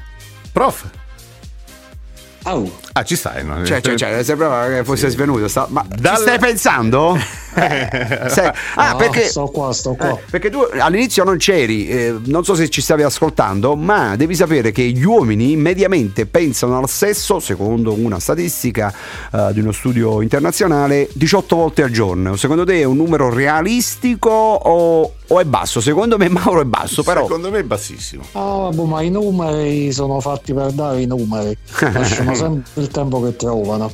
Prof, 0.52 0.84
Au, 2.42 2.70
ah 2.92 3.02
ci 3.04 3.16
stai, 3.16 3.44
no? 3.44 3.64
cioè, 3.66 3.82
cioè, 3.82 3.96
cioè, 3.96 4.22
sembrava 4.22 4.66
che 4.68 4.84
fosse 4.84 5.10
svenuto, 5.10 5.46
sta- 5.46 5.66
ma 5.68 5.84
Dal- 5.86 6.16
ci 6.16 6.22
stai 6.22 6.38
pensando? 6.38 7.18
Sai- 7.52 8.50
ah, 8.76 8.90
no, 8.92 8.96
perché 8.96 9.24
sto 9.28 9.48
qua, 9.48 9.72
sto 9.72 9.94
qua. 9.94 10.10
Eh, 10.10 10.18
perché 10.30 10.48
tu 10.48 10.66
all'inizio 10.78 11.22
non 11.24 11.36
c'eri, 11.36 11.88
eh, 11.88 12.14
non 12.24 12.42
so 12.44 12.54
se 12.54 12.70
ci 12.70 12.80
stavi 12.80 13.02
ascoltando, 13.02 13.76
ma 13.76 14.16
devi 14.16 14.34
sapere 14.34 14.72
che 14.72 14.82
gli 14.84 15.04
uomini 15.04 15.54
mediamente 15.56 16.24
pensano 16.24 16.78
al 16.78 16.88
sesso, 16.88 17.40
secondo 17.40 17.92
una 17.92 18.18
statistica 18.18 18.92
eh, 19.32 19.50
di 19.52 19.60
uno 19.60 19.72
studio 19.72 20.22
internazionale, 20.22 21.08
18 21.12 21.56
volte 21.56 21.82
al 21.82 21.90
giorno. 21.90 22.36
Secondo 22.36 22.64
te 22.64 22.80
è 22.80 22.84
un 22.84 22.96
numero 22.96 23.28
realistico 23.32 24.30
o, 24.30 25.14
o 25.32 25.40
è 25.40 25.44
basso? 25.44 25.80
Secondo 25.80 26.18
me 26.18 26.28
Mauro 26.28 26.60
è 26.60 26.64
basso, 26.64 27.02
però... 27.02 27.22
Secondo 27.22 27.50
me 27.50 27.60
è 27.60 27.62
bassissimo. 27.62 28.24
Ah, 28.32 28.68
boh, 28.72 28.84
ma 28.84 29.02
i 29.02 29.10
numeri 29.10 29.92
sono 29.92 30.20
fatti 30.20 30.52
per 30.52 30.72
dare 30.72 31.02
i 31.02 31.06
numeri, 31.06 31.56
lasciano 31.92 32.34
sempre 32.36 32.82
il 32.82 32.88
tempo 32.88 33.22
che 33.22 33.36
trovano. 33.36 33.92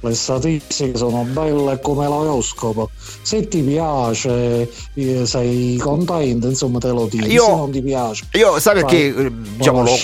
Le 0.00 0.14
statistiche 0.14 0.96
sono 0.96 1.24
belle 1.24 1.80
come 1.80 2.06
l'oroscopo. 2.06 2.90
Se 3.22 3.48
ti 3.48 3.62
piace, 3.62 4.70
eh, 4.94 5.26
sei 5.26 5.76
contento, 5.76 6.46
insomma 6.46 6.78
te 6.78 6.90
lo 6.90 7.06
dici. 7.10 7.32
Io- 7.32 7.42
Se 7.44 7.50
non 7.56 7.70
ti 7.72 7.82
piace, 7.82 8.24
Io 8.34 8.60
sai 8.60 8.74
perché, 8.74 9.06
eh, 9.08 9.32
diciamo, 9.56 9.82
lo-. 9.82 9.96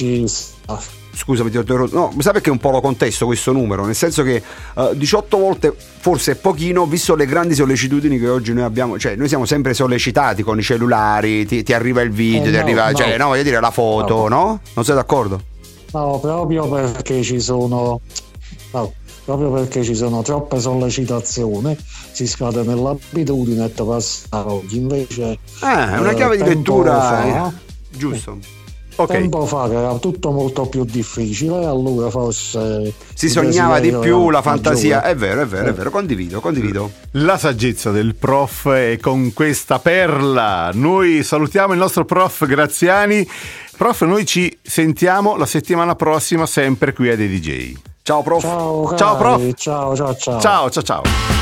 Scusami, 1.16 1.50
ti 1.50 1.56
ho 1.56 1.60
interrotto. 1.60 1.94
No, 1.96 2.12
sai 2.18 2.32
perché 2.32 2.50
un 2.50 2.58
po' 2.58 2.70
lo 2.70 2.80
contesto 2.80 3.26
questo 3.26 3.52
numero? 3.52 3.84
Nel 3.84 3.94
senso 3.94 4.22
che 4.22 4.42
eh, 4.76 4.90
18 4.94 5.36
volte 5.38 5.74
forse 5.76 6.32
è 6.32 6.34
pochino, 6.34 6.86
visto 6.86 7.14
le 7.14 7.24
grandi 7.26 7.54
sollecitudini 7.54 8.18
che 8.18 8.28
oggi 8.28 8.52
noi 8.52 8.64
abbiamo. 8.64 8.98
Cioè, 8.98 9.14
noi 9.16 9.28
siamo 9.28 9.44
sempre 9.44 9.74
sollecitati 9.74 10.42
con 10.42 10.58
i 10.58 10.62
cellulari, 10.62 11.46
ti, 11.46 11.62
ti 11.62 11.72
arriva 11.72 12.00
il 12.02 12.10
video, 12.10 12.42
Eh, 12.42 12.50
ti 12.50 12.50
no, 12.52 12.58
arriva. 12.62 12.90
no. 12.90 12.96
Cioè, 12.96 13.16
no, 13.16 13.26
voglio 13.28 13.42
dire 13.44 13.60
la 13.60 13.70
foto, 13.70 14.28
No. 14.28 14.28
no? 14.28 14.60
Non 14.74 14.84
sei 14.84 14.94
d'accordo? 14.96 15.40
No, 15.92 16.18
proprio 16.20 16.68
perché 16.68 17.22
ci 17.22 17.40
sono. 17.40 18.00
no, 18.72 18.92
proprio 19.24 19.50
perché 19.52 19.84
ci 19.84 19.94
sono 19.94 20.22
troppe 20.22 20.58
sollecitazioni, 20.60 21.76
si 22.10 22.26
scade 22.26 22.62
nell'abitudine 22.64 23.66
e 23.66 23.68
passa 23.68 24.50
oggi. 24.50 24.76
Invece. 24.78 25.38
Ah, 25.60 25.94
è 25.94 25.98
una 26.00 26.10
eh, 26.10 26.14
chiave 26.14 26.36
di 26.36 26.42
tempo 26.42 26.82
lettura. 26.82 27.00
fa- 27.00 27.48
eh, 27.48 27.52
Giusto. 27.96 28.38
Ok. 28.96 29.10
Tempo 29.10 29.44
fa 29.44 29.68
che 29.68 29.74
era 29.74 29.94
tutto 29.94 30.30
molto 30.30 30.66
più 30.66 30.84
difficile, 30.84 31.64
allora 31.64 32.10
forse. 32.10 32.92
Si 33.12 33.28
sognava 33.28 33.80
di 33.80 33.92
più, 33.92 34.30
la 34.30 34.40
fantasia. 34.40 34.96
maggiore. 34.96 35.12
È 35.12 35.16
vero, 35.16 35.40
è 35.42 35.46
vero, 35.46 35.66
è 35.66 35.68
Eh. 35.70 35.72
vero. 35.72 35.90
Condivido, 35.90 36.40
condivido. 36.40 36.90
La 37.12 37.36
saggezza 37.36 37.90
del 37.90 38.14
prof 38.14 38.68
è 38.70 38.98
con 39.00 39.32
questa 39.32 39.78
perla. 39.80 40.70
Noi 40.74 41.22
salutiamo 41.24 41.72
il 41.72 41.78
nostro 41.78 42.04
prof 42.04 42.46
Graziani. 42.46 43.26
Prof, 43.76 44.02
noi 44.04 44.24
ci 44.24 44.56
sentiamo 44.62 45.36
la 45.36 45.46
settimana 45.46 45.96
prossima 45.96 46.46
sempre 46.46 46.92
qui 46.92 47.08
a 47.10 47.16
DJ. 47.16 47.72
Ciao, 48.02 48.22
prof. 48.22 48.42
Ciao, 48.42 48.82
cari, 48.84 48.96
Ciao, 48.96 49.16
prof. 49.16 49.52
Ciao, 49.54 49.96
ciao, 49.96 50.14
ciao. 50.16 50.40
Ciao, 50.40 50.70
ciao, 50.70 50.82
ciao. 50.82 51.33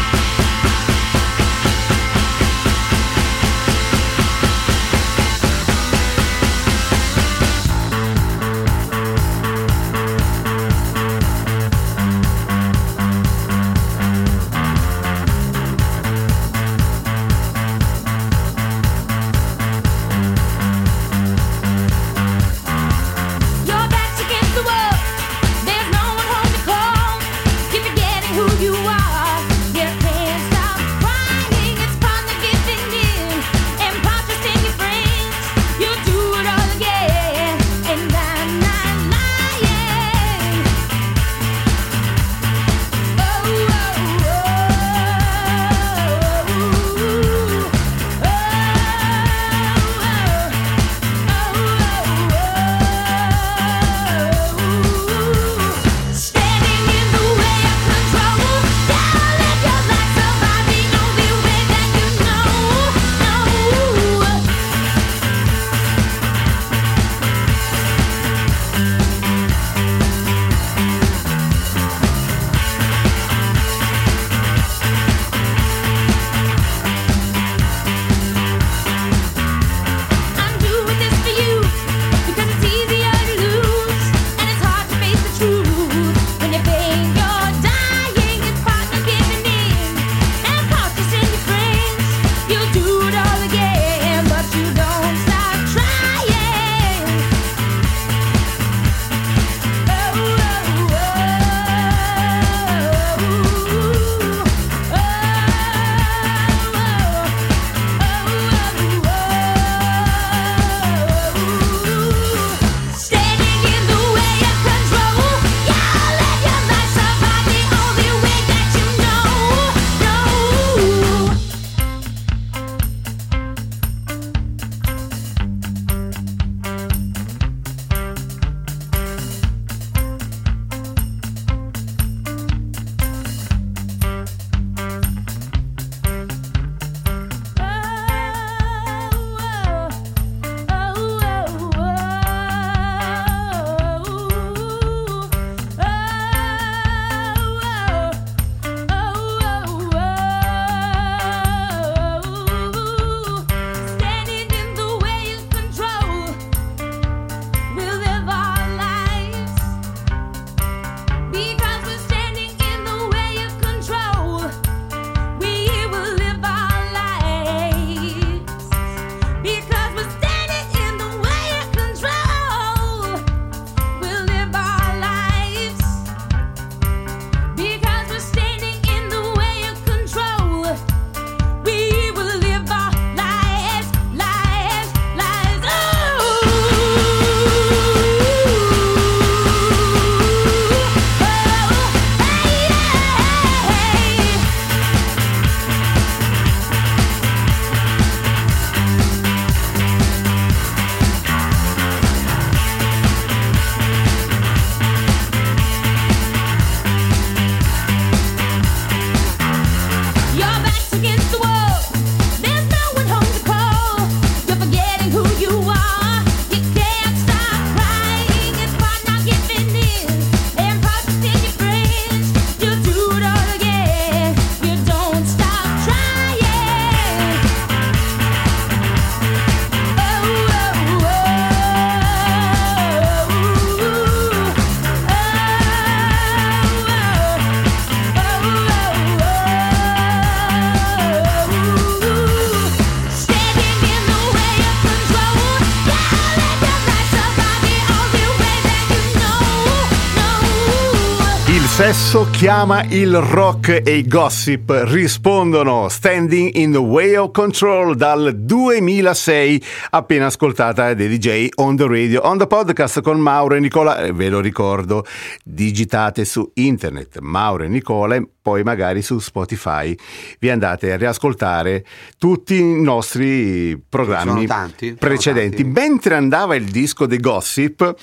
Sesso 251.93 252.27
chiama 252.31 252.85
il 252.85 253.15
rock 253.21 253.83
e 253.85 253.97
i 253.97 254.07
gossip 254.07 254.73
rispondono 254.87 255.91
Standing 255.91 256.55
in 256.55 256.73
the 256.73 256.79
Way 256.79 257.17
of 257.17 257.33
Control 257.33 257.95
dal 257.97 258.35
2006 258.35 259.63
appena 259.91 260.27
ascoltata 260.27 260.95
dei 260.95 261.19
DJ 261.19 261.49
on 261.57 261.77
the 261.77 261.87
radio 261.87 262.23
on 262.23 262.39
the 262.39 262.47
podcast 262.47 263.03
con 263.03 263.19
Mauro 263.19 263.57
e 263.57 263.61
Nicola 263.61 263.99
eh, 263.99 264.13
ve 264.13 264.31
lo 264.31 264.41
ricordo 264.41 265.05
digitate 265.45 266.25
su 266.25 266.51
internet 266.55 267.19
Mauro 267.19 267.65
e 267.65 267.69
Nicola 267.69 268.15
e 268.15 268.27
poi 268.41 268.63
magari 268.63 269.03
su 269.03 269.19
Spotify 269.19 269.95
vi 270.39 270.49
andate 270.49 270.93
a 270.93 270.97
riascoltare 270.97 271.85
tutti 272.17 272.59
i 272.59 272.81
nostri 272.81 273.79
programmi 273.87 274.47
tanti, 274.47 274.95
precedenti. 274.95 275.63
mentre 275.63 276.15
andava 276.15 276.55
il 276.55 276.65
disco 276.65 277.05
dei 277.05 277.21
gossip 277.21 277.95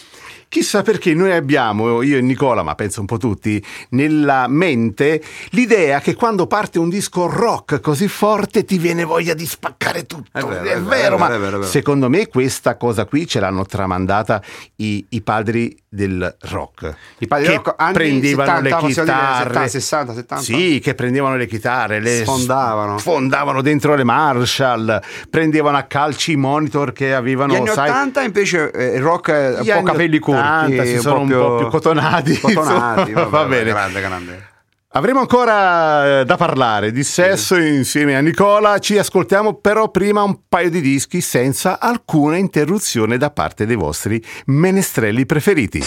Chissà 0.49 0.81
perché 0.81 1.13
noi 1.13 1.31
abbiamo, 1.31 2.01
io 2.01 2.17
e 2.17 2.21
Nicola, 2.21 2.63
ma 2.63 2.73
penso 2.73 3.01
un 3.01 3.05
po' 3.05 3.17
tutti, 3.17 3.63
nella 3.89 4.47
mente 4.47 5.21
l'idea 5.51 6.01
che 6.01 6.15
quando 6.15 6.47
parte 6.47 6.79
un 6.79 6.89
disco 6.89 7.27
rock 7.27 7.79
così 7.79 8.07
forte 8.07 8.65
ti 8.65 8.79
viene 8.79 9.03
voglia 9.03 9.35
di 9.35 9.45
spaccare 9.45 10.07
tutto. 10.07 10.27
È 10.31 10.43
vero, 10.43 10.63
è 10.63 10.81
vero, 10.81 11.17
ma 11.19 11.27
è 11.27 11.29
vero, 11.37 11.45
è 11.45 11.59
vero. 11.59 11.63
secondo 11.63 12.09
me 12.09 12.27
questa 12.27 12.77
cosa 12.77 13.05
qui 13.05 13.27
ce 13.27 13.39
l'hanno 13.39 13.63
tramandata 13.63 14.41
i, 14.77 15.05
i 15.09 15.21
padri 15.21 15.77
del 15.89 16.35
rock. 16.41 16.95
I 17.17 17.27
padri 17.27 17.47
che 17.47 17.55
rock, 17.55 17.73
anni 17.77 17.93
prendevano 17.93 18.57
70, 18.57 18.79
le 18.81 18.87
chitarre. 18.87 19.43
70, 19.43 19.67
60, 19.67 20.13
70? 20.13 20.41
Sì, 20.43 20.79
che 20.81 20.93
prendevano 20.93 21.35
le 21.35 21.47
chitarre, 21.47 21.99
le 21.99 22.21
Sfondavano. 22.21 22.97
sfondavano 22.99 23.61
dentro 23.61 23.95
le 23.95 24.03
Marshall, 24.03 25.01
prendevano 25.29 25.77
a 25.77 25.83
calci 25.83 26.33
i 26.33 26.35
monitor 26.35 26.91
che 26.93 27.13
avevano, 27.13 27.53
Gli 27.53 27.57
anni 27.57 27.67
sai, 27.69 27.89
80 27.89 28.21
invece 28.21 28.71
eh, 28.71 28.95
il 28.95 29.01
rock 29.01 29.55
un 29.57 29.63
Gli 29.63 29.71
po' 29.71 29.83
capelli 29.83 30.19
corti, 30.19 30.41
80 30.41 30.85
si 30.85 30.99
sono 30.99 31.19
un 31.21 31.29
po' 31.29 31.55
più 31.57 31.67
cotonati, 31.67 32.37
cotonati 32.39 33.11
vabbè, 33.11 33.29
va 33.29 33.45
bene. 33.45 33.69
grande, 33.71 33.99
grande. 34.01 34.47
Avremo 34.91 35.19
ancora 35.19 36.21
eh, 36.21 36.25
da 36.25 36.35
parlare 36.35 36.91
di 36.91 37.03
sesso 37.03 37.55
insieme 37.57 38.15
a 38.15 38.21
Nicola, 38.21 38.79
ci 38.79 38.97
ascoltiamo 38.97 39.53
però 39.53 39.91
prima 39.91 40.23
un 40.23 40.39
paio 40.49 40.71
di 40.71 40.81
dischi 40.81 41.21
senza 41.21 41.79
alcuna 41.79 42.37
interruzione 42.37 43.17
da 43.17 43.29
parte 43.29 43.67
dei 43.67 43.75
vostri 43.75 44.19
menestrelli 44.45 45.27
preferiti. 45.27 45.83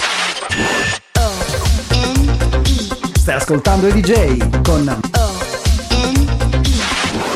Stai 3.13 3.35
ascoltando 3.35 3.89
i 3.89 3.93
DJ 3.93 4.63
con 4.63 5.01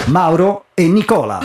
Mauro 0.04 0.66
e 0.72 0.86
Nicola. 0.86 1.40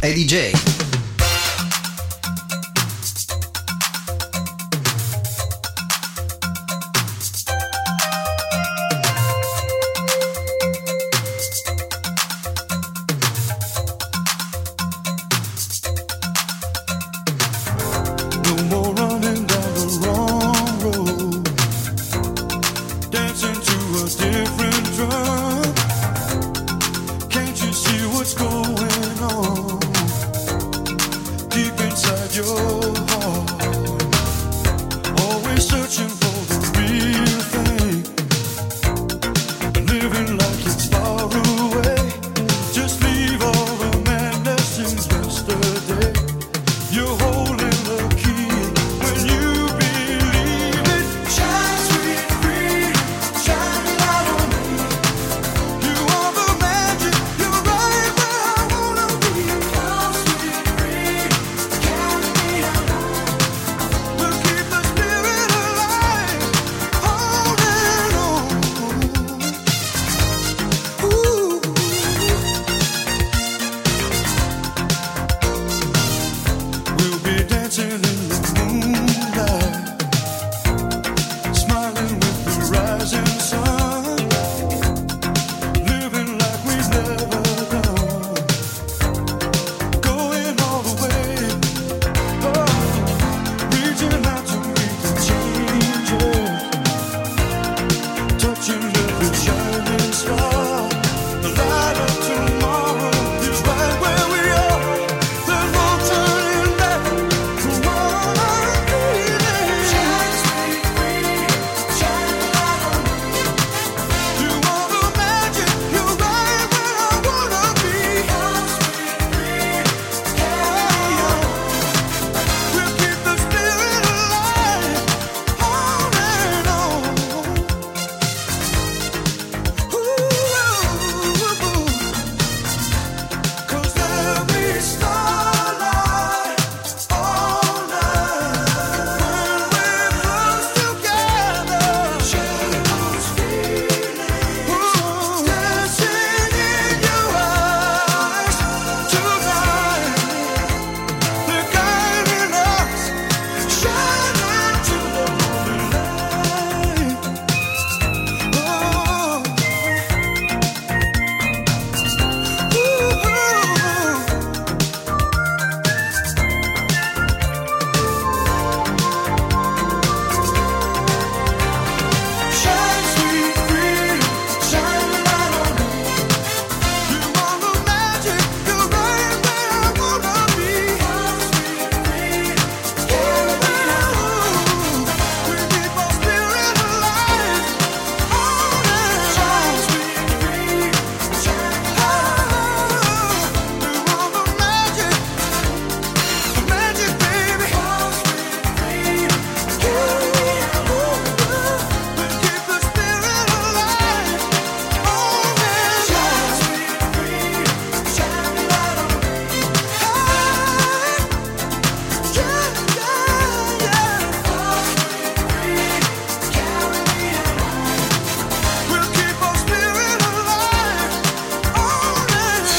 È 0.00 0.10
DJ. 0.14 0.79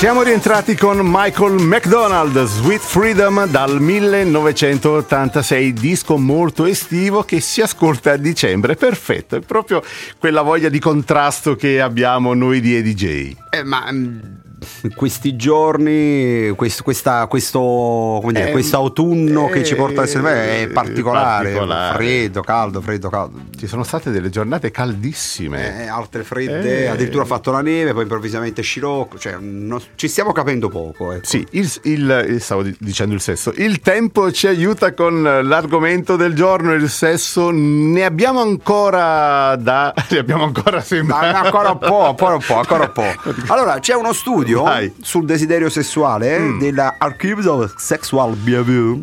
Siamo 0.01 0.23
rientrati 0.23 0.75
con 0.75 0.99
Michael 0.99 1.61
McDonald, 1.61 2.43
Sweet 2.43 2.81
Freedom 2.81 3.45
dal 3.45 3.79
1986, 3.79 5.73
disco 5.73 6.17
molto 6.17 6.65
estivo 6.65 7.21
che 7.21 7.39
si 7.39 7.61
ascolta 7.61 8.13
a 8.13 8.17
dicembre, 8.17 8.73
perfetto, 8.73 9.35
è 9.35 9.41
proprio 9.41 9.83
quella 10.17 10.41
voglia 10.41 10.69
di 10.69 10.79
contrasto 10.79 11.55
che 11.55 11.79
abbiamo 11.79 12.33
noi 12.33 12.61
di 12.61 12.75
EDJ. 12.77 13.35
Eh, 13.51 13.63
ma 13.63 13.91
mm, 13.91 14.19
questi 14.95 15.35
giorni, 15.35 16.49
questo, 16.55 16.83
questa, 16.83 17.25
questo, 17.27 18.21
Eh, 18.33 18.69
autunno 18.71 19.47
che 19.47 19.63
ci 19.63 19.75
porta 19.75 20.01
a 20.01 20.03
essere 20.03 20.59
eh, 20.59 20.63
è 20.63 20.67
particolare, 20.67 21.49
particolare. 21.51 21.95
freddo, 21.95 22.41
caldo, 22.41 22.81
freddo, 22.81 23.09
caldo. 23.09 23.39
Ci 23.57 23.67
sono 23.67 23.83
state 23.83 24.11
delle 24.11 24.29
giornate 24.29 24.71
caldissime. 24.71 25.83
Eh, 25.83 25.87
altre 25.87 26.23
fredde, 26.23 26.83
Eh. 26.83 26.87
addirittura 26.87 27.23
ha 27.23 27.27
fatto 27.27 27.51
la 27.51 27.61
neve, 27.61 27.93
poi 27.93 28.03
improvvisamente 28.03 28.61
scirocco, 28.61 29.17
cioè 29.17 29.37
non- 29.39 29.81
ci 29.95 30.07
stiamo 30.07 30.31
capendo 30.31 30.69
poco. 30.69 31.11
Ecco. 31.11 31.25
Sì, 31.25 31.45
il, 31.51 31.71
il- 31.83 32.25
il- 32.29 32.41
stavo 32.41 32.63
di- 32.63 32.75
dicendo 32.79 33.13
il 33.15 33.21
sesso. 33.21 33.51
Il 33.55 33.79
tempo 33.79 34.31
ci 34.31 34.47
aiuta 34.47 34.93
con 34.93 35.21
l'argomento 35.23 36.15
del 36.15 36.33
giorno, 36.33 36.73
il 36.73 36.89
sesso. 36.89 37.49
Ne 37.51 38.03
abbiamo 38.03 38.41
ancora 38.41 39.55
da. 39.55 39.93
Ne 40.11 40.17
abbiamo 40.17 40.43
ancora 40.43 40.81
sembra. 40.81 41.17
Ma 41.19 41.39
ancora 41.41 41.71
un 41.71 41.77
po', 41.79 42.05
ancora 42.07 42.33
un 42.35 42.41
po', 42.45 42.55
ancora 42.57 42.83
un 42.83 42.91
po'. 42.91 43.29
Allora, 43.53 43.79
c'è 43.79 43.95
uno 43.95 44.11
studio 44.13 44.50
Vai. 44.53 44.87
Mm. 44.87 45.01
sul 45.01 45.25
desiderio 45.25 45.69
sessuale 45.69 46.57
della 46.59 46.95
Archives 46.97 47.45
of 47.45 47.73
Sexual 47.77 48.35
Behavior. 48.35 48.99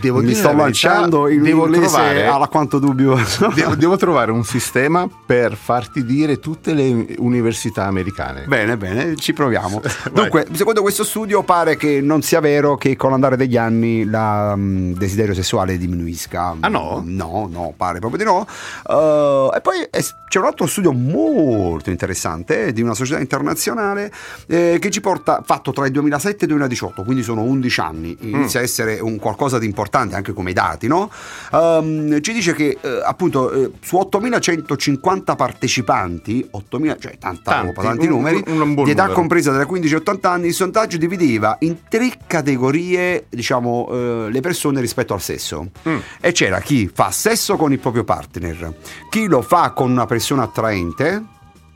Devo 0.00 0.20
Mi 0.20 0.34
sto 0.34 0.48
la 0.48 0.54
lanciando 0.54 1.28
in 1.28 1.42
devo 1.42 1.64
inglese 1.66 1.86
trovare- 1.86 2.26
alla 2.26 2.48
quanto 2.48 2.78
dubbio. 2.78 3.16
Devo, 3.54 3.74
devo 3.74 3.96
trovare 3.96 4.30
un 4.30 4.44
sistema 4.44 5.08
per 5.26 5.56
farti 5.56 6.04
dire 6.04 6.38
tutte 6.38 6.72
le 6.72 7.14
università 7.18 7.84
americane. 7.84 8.44
Bene, 8.46 8.76
bene, 8.76 9.16
ci 9.16 9.32
proviamo. 9.32 9.80
Dunque, 10.12 10.46
secondo 10.52 10.82
questo 10.82 11.04
studio 11.04 11.42
pare 11.42 11.76
che 11.76 12.00
non 12.00 12.22
sia 12.22 12.40
vero 12.40 12.76
che 12.76 12.96
con 12.96 13.10
l'andare 13.10 13.36
degli 13.36 13.56
anni 13.56 14.00
il 14.00 14.94
desiderio 14.96 15.34
sessuale 15.34 15.76
diminuisca. 15.76 16.56
Ah, 16.60 16.68
no? 16.68 17.02
No, 17.04 17.48
no, 17.50 17.74
pare 17.76 17.98
proprio 17.98 18.24
di 18.24 18.24
no. 18.24 18.46
Uh, 18.86 19.54
e 19.54 19.60
poi 19.60 19.82
eh, 19.90 20.04
c'è 20.28 20.38
un 20.38 20.46
altro 20.46 20.66
studio 20.66 20.92
molto 20.92 21.90
interessante 21.90 22.72
di 22.72 22.82
una 22.82 22.94
società 22.94 23.20
internazionale 23.20 24.12
eh, 24.46 24.78
che 24.80 24.90
ci 24.90 25.00
porta, 25.00 25.42
fatto 25.44 25.72
tra 25.72 25.86
il 25.86 25.92
2007 25.92 26.36
e 26.36 26.42
il 26.42 26.48
2018, 26.48 27.02
quindi 27.02 27.22
sono 27.22 27.42
11 27.42 27.80
anni, 27.80 28.16
inizia 28.20 28.60
a 28.60 28.62
essere 28.62 28.98
un 29.00 29.18
qualcosa 29.18 29.51
di 29.58 29.66
importante 29.66 30.14
anche 30.14 30.32
come 30.32 30.52
dati, 30.52 30.86
no? 30.86 31.10
Um, 31.52 32.20
ci 32.20 32.32
dice 32.32 32.52
che 32.54 32.78
eh, 32.80 33.00
appunto 33.04 33.50
eh, 33.52 33.70
su 33.82 33.96
8150 33.96 35.34
partecipanti, 35.36 36.46
8000, 36.50 36.96
cioè 36.98 37.18
tanta 37.18 37.50
Tanti, 37.52 37.66
roba, 37.66 37.82
tanti 37.82 38.06
un- 38.06 38.12
numeri, 38.12 38.42
un- 38.46 38.60
un 38.60 38.74
di 38.84 38.90
età 38.90 39.02
numero. 39.02 39.12
compresa 39.20 39.52
tra 39.52 39.66
15 39.66 39.94
e 39.94 39.96
80 39.96 40.30
anni, 40.30 40.46
il 40.48 40.54
sondaggio 40.54 40.96
divideva 40.96 41.56
in 41.60 41.78
tre 41.88 42.10
categorie, 42.26 43.26
diciamo, 43.28 43.88
eh, 43.90 44.26
le 44.30 44.40
persone 44.40 44.80
rispetto 44.80 45.14
al 45.14 45.20
sesso. 45.20 45.68
Mm. 45.88 45.98
E 46.20 46.32
c'era 46.32 46.60
chi 46.60 46.90
fa 46.92 47.10
sesso 47.10 47.56
con 47.56 47.72
il 47.72 47.78
proprio 47.78 48.04
partner, 48.04 48.74
chi 49.10 49.26
lo 49.26 49.42
fa 49.42 49.70
con 49.72 49.90
una 49.90 50.06
persona 50.06 50.42
attraente, 50.42 51.22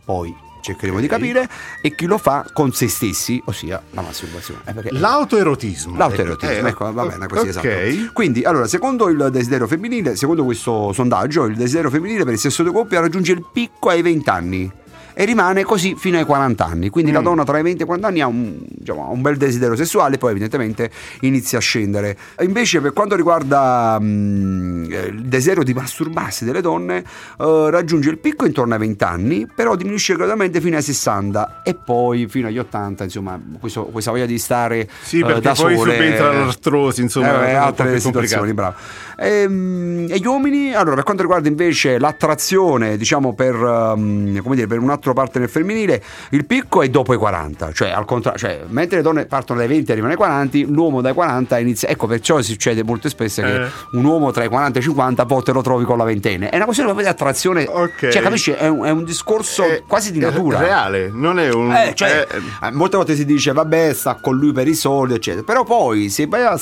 poi 0.05 0.35
cercheremo 0.67 1.01
di 1.01 1.07
capire, 1.07 1.49
e 1.81 1.95
chi 1.95 2.07
lo 2.07 2.19
fa 2.19 2.45
con 2.53 2.73
se 2.73 2.89
stessi, 2.89 3.41
ossia 3.47 3.81
la 3.91 4.03
masturbazione. 4.03 4.61
Eh, 4.67 4.93
L'autoerotismo. 4.93 5.97
L'autoerotismo, 5.97 6.67
Eh, 6.67 6.71
ecco, 6.71 6.93
va 6.93 7.07
bene 7.07 7.27
così, 7.27 7.49
ok. 7.49 7.65
esatto. 7.65 8.13
Quindi, 8.13 8.43
allora, 8.43 8.67
secondo 8.67 9.09
il 9.09 9.29
desiderio 9.31 9.67
femminile, 9.67 10.17
secondo 10.17 10.45
questo 10.45 10.93
sondaggio, 10.93 11.45
il 11.45 11.57
desiderio 11.57 11.91
femminile 11.91 12.25
per 12.25 12.33
il 12.33 12.39
sesso 12.39 12.63
di 12.63 12.71
coppia 12.71 13.01
raggiunge 13.01 13.33
il 13.33 13.45
picco 13.53 13.89
ai 13.91 14.03
20 14.03 14.29
anni 14.31 14.73
e 15.19 15.25
rimane 15.25 15.65
così 15.65 15.95
fino 15.97 16.19
ai 16.19 16.25
40 16.27 16.67
anni. 16.67 16.91
Quindi 16.91 17.11
Mm. 17.11 17.15
la 17.15 17.21
donna 17.21 17.45
tra 17.45 17.59
i 17.59 17.63
20 17.63 17.81
e 17.81 17.83
i 17.85 17.87
40 17.87 18.07
anni 18.09 18.21
ha 18.21 18.27
un, 18.27 18.59
diciamo, 18.69 19.11
un 19.11 19.23
bel 19.23 19.39
desiderio 19.39 19.75
sessuale, 19.75 20.19
poi 20.19 20.33
evidentemente 20.33 20.91
inizia 21.21 21.57
a 21.57 21.61
scendere. 21.63 22.19
Invece, 22.41 22.83
per 22.83 22.93
quanto 22.93 23.17
riguarda 23.17 23.97
mm, 23.99 24.93
eh, 24.93 25.07
il 25.07 25.23
desiderio 25.23 25.63
di 25.63 25.73
masturbarsi 25.73 26.45
delle 26.45 26.61
donne, 26.61 26.99
eh, 27.39 27.67
raggiunge 27.71 28.11
il 28.11 28.19
picco 28.19 28.45
intorno 28.45 28.75
ai 28.75 28.81
20 28.81 29.05
anni, 29.05 29.47
però 29.53 29.75
diminuisce 29.75 30.15
gradualmente 30.17 30.61
fino 30.61 30.77
ai 30.77 30.83
60 30.83 31.63
e 31.65 31.75
poi 31.75 32.27
fino 32.29 32.49
agli 32.49 32.59
80. 32.59 33.05
Insomma, 33.05 33.41
questo- 33.59 33.85
questa 33.87 34.11
voglia 34.11 34.27
di 34.27 34.39
stare 34.39 34.87
Sì, 35.03 35.21
eh, 35.21 35.41
da 35.41 35.55
poi 35.55 35.77
sole, 35.77 35.95
subentra 35.95 36.31
l'artrosi, 36.45 37.01
insomma, 37.01 37.49
eh, 37.49 37.55
altre 37.55 37.99
situazioni, 38.01 38.53
bravo. 38.53 38.75
Ehm, 39.19 40.07
E, 40.11 40.19
gli 40.19 40.27
uomini, 40.27 40.73
allora, 40.75 40.95
per 40.97 41.05
quanto 41.05 41.23
riguarda 41.23 41.49
invece 41.49 41.99
l'attrazione, 41.99 42.97
diciamo, 42.97 43.35
per, 43.35 43.55
ehm, 43.55 44.41
come 44.43 44.55
dire, 44.55 44.67
per 44.67 44.79
un 44.79 44.91
altro 45.07 45.13
partner 45.13 45.49
femminile, 45.49 46.03
il 46.31 46.45
picco 46.47 46.83
è 46.83 46.89
dopo 46.89 47.15
i 47.15 47.17
40, 47.17 47.73
cioè 47.73 47.91
al 47.91 48.05
contrario, 48.05 48.39
cioè, 48.39 48.61
mentre 48.69 48.97
le 48.97 49.03
donne 49.03 49.27
partono 49.27 49.59
dai 49.61 49.69
20 49.69 49.89
e 49.89 49.93
arrivano 49.93 50.13
ai 50.13 50.19
40, 50.19 50.59
l'uomo 50.73 51.01
dai 51.01 51.13
40 51.13 51.59
inizia. 51.59 51.89
Ecco, 51.89 52.07
perciò 52.07 52.41
succede 52.43 52.83
molto 52.83 53.09
spesso 53.09 53.43
che 53.43 53.63
Eh. 53.65 53.69
un 53.93 54.05
uomo 54.05 54.31
tra 54.33 54.45
i 54.45 54.49
40 54.49 54.79
e 54.79 54.81
i 54.81 54.85
50 54.85 55.25
poi 55.27 55.43
te 55.43 55.53
lo 55.53 55.63
trovi 55.63 55.85
con 55.85 55.99
la 55.99 56.05
ventenne. 56.05 56.49
È 56.49 56.57
una 56.57 56.65
questione 56.65 56.91
proprio 56.93 57.13
di 57.13 57.15
attrazione, 57.21 57.67
Ok. 57.69 58.09
cioè, 58.09 58.23
capisci? 58.23 58.51
È 58.51 58.67
un, 58.69 58.85
è 58.85 58.91
un 58.91 59.05
discorso 59.05 59.63
È- 59.65 59.83
quasi 59.87 60.11
di 60.13 60.19
è 60.19 60.23
natura. 60.23 60.59
reale, 60.59 61.11
non 61.13 61.39
è 61.39 61.51
un. 61.53 61.73
Eh, 61.73 61.93
cioè, 61.95 62.27
è- 62.27 62.37
eh, 62.63 62.71
molte 62.73 62.97
volte 62.97 63.15
si 63.15 63.25
dice 63.25 63.53
vabbè 63.53 63.93
sta 63.93 64.15
con 64.21 64.37
lui 64.37 64.53
per 64.53 64.67
i 64.67 64.75
soldi 64.75 65.15
eccetera 65.15 65.43
però 65.45 65.63
poi 65.65 66.09
se 66.09 66.27
vai 66.27 66.43
a 66.45 66.59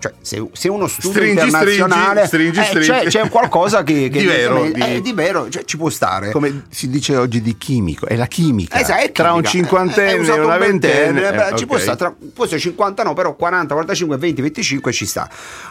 cioè, 0.00 0.12
se, 0.20 0.44
se 0.52 0.68
uno 0.68 0.88
studio 0.88 1.10
Stringi, 1.20 1.44
internazionale 1.44 2.26
stringi, 2.26 2.58
eh, 2.58 2.64
stringi. 2.64 2.86
C'è, 2.88 3.04
c'è 3.06 3.28
qualcosa 3.28 3.82
che, 3.84 4.08
che 4.08 4.18
Di 4.20 4.26
vero, 4.26 4.64
di- 4.70 4.80
eh, 4.80 5.00
di 5.00 5.12
vero 5.12 5.48
cioè, 5.48 5.64
ci 5.64 5.76
può 5.76 5.88
stare 5.90 6.30
come 6.32 6.64
si 6.70 6.88
dice 6.88 7.16
oggi 7.16 7.40
di 7.40 7.56
chimico, 7.56 8.06
è 8.06 8.16
la 8.16 8.26
chimica. 8.26 8.80
Esatto, 8.80 9.00
è 9.02 9.12
Tra 9.12 9.32
un 9.34 9.44
cinquantenne 9.44 10.26
È 10.26 10.36
e 10.36 10.40
una 10.40 10.56
ventenne. 10.56 11.48
eh, 11.52 11.56
ci 11.56 11.66
può 11.66 11.76
ok. 11.76 11.82
stare 11.82 11.96
tra, 11.98 12.14
può 12.34 12.44
essere 12.44 12.58
50 12.60 13.02
no 13.04 13.12
però 13.14 13.34
40 13.34 13.74
45 13.74 14.16
20 14.16 14.40
25 14.42 14.92
ci 14.92 15.06
sta 15.06 15.28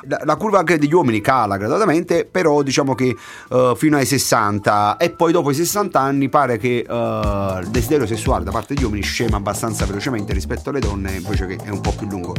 la, 0.07 0.21
la 0.23 0.35
curva 0.35 0.59
anche 0.59 0.77
degli 0.77 0.93
uomini 0.93 1.19
cala 1.21 1.57
gradatamente 1.57 2.25
però 2.29 2.61
diciamo 2.61 2.93
che 2.95 3.15
eh, 3.51 3.73
fino 3.75 3.97
ai 3.97 4.05
60 4.05 4.97
e 4.97 5.09
poi 5.09 5.31
dopo 5.31 5.49
i 5.51 5.55
60 5.55 5.99
anni 5.99 6.29
pare 6.29 6.57
che 6.57 6.85
eh, 6.87 7.59
il 7.61 7.67
desiderio 7.69 8.05
sessuale 8.05 8.43
da 8.43 8.51
parte 8.51 8.73
degli 8.75 8.83
uomini 8.83 9.03
scema 9.03 9.37
abbastanza 9.37 9.85
velocemente 9.85 10.33
rispetto 10.33 10.69
alle 10.69 10.79
donne 10.79 11.13
invece 11.13 11.45
che 11.47 11.57
è 11.63 11.69
un 11.69 11.81
po' 11.81 11.91
più 11.97 12.07
lungo 12.07 12.35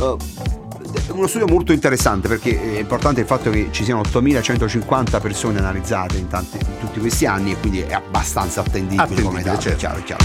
Eh, 0.00 0.16
è 0.65 0.65
uno 1.08 1.26
studio 1.26 1.46
molto 1.46 1.72
interessante 1.72 2.28
perché 2.28 2.76
è 2.76 2.78
importante 2.78 3.20
il 3.20 3.26
fatto 3.26 3.50
che 3.50 3.68
ci 3.70 3.84
siano 3.84 4.00
8150 4.00 5.20
persone 5.20 5.58
analizzate 5.58 6.16
in, 6.16 6.28
tanti- 6.28 6.58
in 6.58 6.78
tutti 6.78 7.00
questi 7.00 7.26
anni 7.26 7.52
e 7.52 7.56
quindi 7.58 7.80
è 7.80 7.92
abbastanza 7.92 8.60
attendibile, 8.60 9.06
come 9.22 9.40
Attendibile, 9.40 9.42
dato, 9.42 9.60
certo. 9.60 9.78
chiaro, 9.78 10.02
chiaro. 10.02 10.24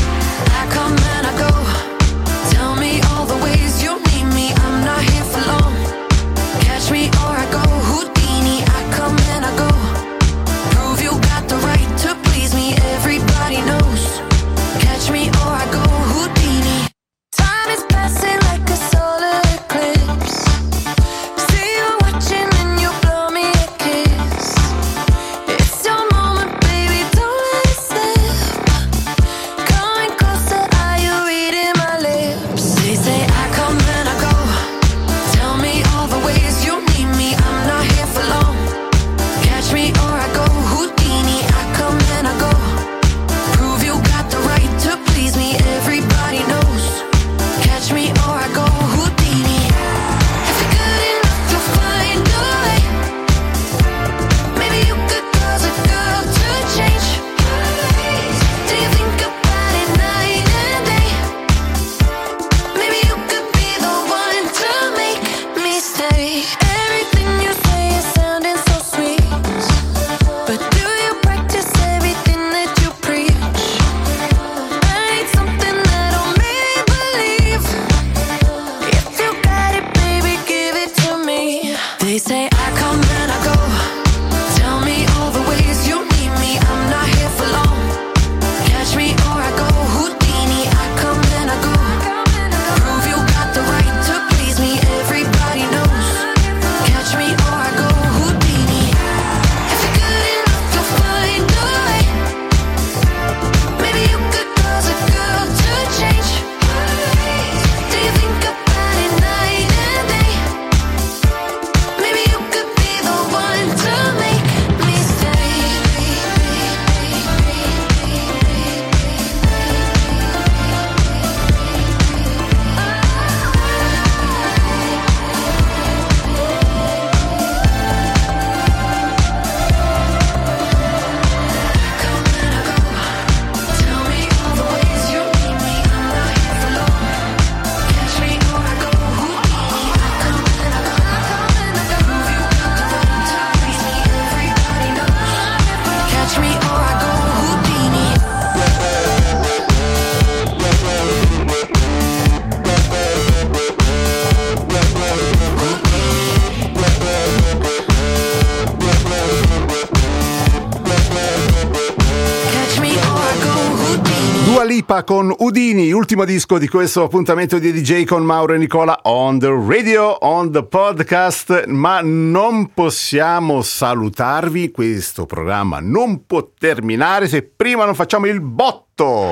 Con 165.05 165.33
Udini, 165.39 165.91
ultimo 165.91 166.25
disco 166.25 166.57
di 166.57 166.67
questo 166.67 167.03
appuntamento 167.03 167.59
di 167.59 167.71
DJ 167.71 168.03
con 168.03 168.23
Mauro 168.23 168.53
e 168.53 168.57
Nicola 168.57 168.99
on 169.03 169.39
the 169.39 169.49
radio, 169.49 170.17
on 170.21 170.51
the 170.51 170.63
podcast, 170.63 171.65
ma 171.65 172.01
non 172.01 172.73
possiamo 172.73 173.61
salutarvi, 173.61 174.71
questo 174.71 175.25
programma 175.25 175.79
non 175.79 176.25
può 176.25 176.51
terminare 176.57 177.27
se 177.27 177.43
prima 177.43 177.85
non 177.85 177.95
facciamo 177.95 178.27
il 178.27 178.41
botto. 178.41 178.90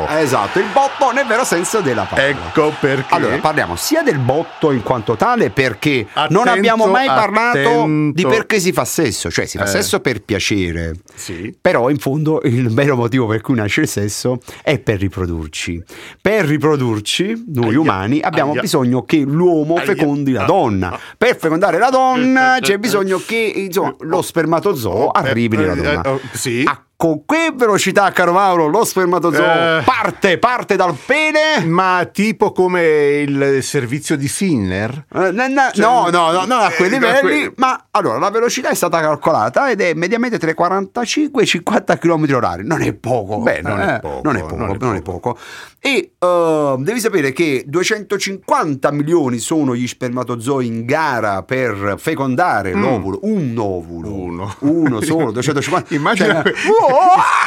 Esatto, 0.09 0.59
il 0.59 0.65
botto 0.73 1.11
nel 1.11 1.25
vero 1.25 1.43
senso 1.43 1.81
della 1.81 2.03
parola. 2.03 2.27
Ecco 2.27 2.73
perché. 2.79 3.13
Allora, 3.13 3.37
parliamo 3.37 3.75
sia 3.75 4.01
del 4.01 4.17
botto 4.17 4.71
in 4.71 4.81
quanto 4.83 5.15
tale 5.15 5.49
perché 5.49 6.07
non 6.29 6.41
Attento, 6.41 6.49
abbiamo 6.49 6.85
mai 6.87 7.07
parlato 7.07 7.57
attento. 7.59 8.11
di 8.13 8.25
perché 8.27 8.59
si 8.59 8.71
fa 8.71 8.85
sesso, 8.85 9.29
cioè 9.29 9.45
si 9.45 9.57
fa 9.57 9.65
Eh. 9.65 9.67
sesso 9.67 9.99
per 9.99 10.21
piacere. 10.23 10.93
Sì. 11.15 11.55
Però 11.59 11.89
in 11.89 11.97
fondo 11.97 12.41
il 12.43 12.69
vero 12.73 12.95
motivo 12.95 13.27
per 13.27 13.41
cui 13.41 13.55
nasce 13.55 13.81
il 13.81 13.87
sesso 13.87 14.39
è 14.63 14.79
per 14.79 14.99
riprodurci. 14.99 15.81
Per 16.21 16.45
riprodurci, 16.45 17.45
noi 17.53 17.69
Aia, 17.69 17.79
umani 17.79 18.19
abbiamo 18.21 18.51
aia. 18.51 18.61
bisogno 18.61 19.03
che 19.03 19.17
l'uomo 19.17 19.75
Aia. 19.75 19.85
fecondi 19.85 20.31
la 20.31 20.43
donna. 20.45 20.91
ah. 20.91 20.99
Per 21.17 21.37
fecondare 21.37 21.77
la 21.77 21.89
donna 21.89 22.57
c'è 22.61 22.77
bisogno 22.77 23.21
che 23.25 23.35
insomma, 23.55 23.95
lo 23.99 24.21
spermatozoo 24.21 25.09
arrivi 25.11 25.57
nella 25.57 25.73
Eh, 25.73 25.75
donna. 25.75 26.01
eh, 26.03 26.09
oh, 26.09 26.19
sì. 26.31 26.63
A 26.65 26.81
con 27.01 27.23
che 27.25 27.53
velocità, 27.55 28.11
caro 28.11 28.33
Mauro, 28.33 28.67
lo 28.67 28.83
spermatozoo 28.83 29.41
Eh. 29.41 29.83
parte, 29.85 30.37
parte 30.37 30.75
dal 30.75 30.93
pene? 31.05 31.63
Ma 31.65 32.05
tipo 32.11 32.51
come 32.51 33.21
il 33.25 33.59
servizio 33.63 34.17
di 34.17 34.27
Sinner? 34.27 35.05
Eh, 35.15 35.31
no, 35.31 35.47
no, 35.47 35.69
Cioè, 35.71 35.85
no, 35.85 36.09
no, 36.09 36.31
no, 36.33 36.43
non 36.43 36.59
a 36.59 36.69
quei 36.71 36.91
eh, 36.93 36.99
da 36.99 37.21
livelli, 37.21 37.53
ma 37.55 37.85
allora 37.91 38.17
la 38.17 38.29
velocità 38.29 38.67
è 38.67 38.75
stata 38.75 38.99
calcolata 38.99 39.69
ed 39.69 39.79
è 39.79 39.93
mediamente 39.93 40.37
tra 40.37 40.49
i 40.51 40.53
45 40.53 41.41
e 41.41 41.45
i 41.45 41.47
50 41.47 41.97
km 41.97 42.33
orari. 42.33 42.67
Non 42.67 42.81
è 42.81 42.91
poco. 42.91 43.37
Beh, 43.39 43.61
non 43.61 43.79
è 43.79 43.93
eh, 43.95 43.99
poco, 44.01 44.19
Non 44.21 44.35
è 44.35 44.41
poco, 44.41 44.55
non 44.57 44.69
è 44.75 44.77
non 44.77 44.95
è 44.97 45.01
poco. 45.01 45.37
E 45.81 46.11
eh, 46.19 46.75
devi 46.79 46.99
sapere 46.99 47.31
che 47.31 47.63
250 47.65 48.91
milioni 48.91 49.37
sono 49.37 49.73
gli 49.75 49.87
spermatozoi 49.87 50.65
in 50.67 50.85
gara 50.85 51.43
per 51.43 51.95
fecondare 51.97 52.73
l'ovulo. 52.73 53.19
Un 53.21 53.55
ovulo. 53.57 54.09
Mm. 54.09 54.13
Uno. 54.19 54.55
Uno 54.59 54.99
solo, 55.01 55.31
250. 55.31 55.93
Immagina, 55.95 56.43
Cioè, 56.43 56.53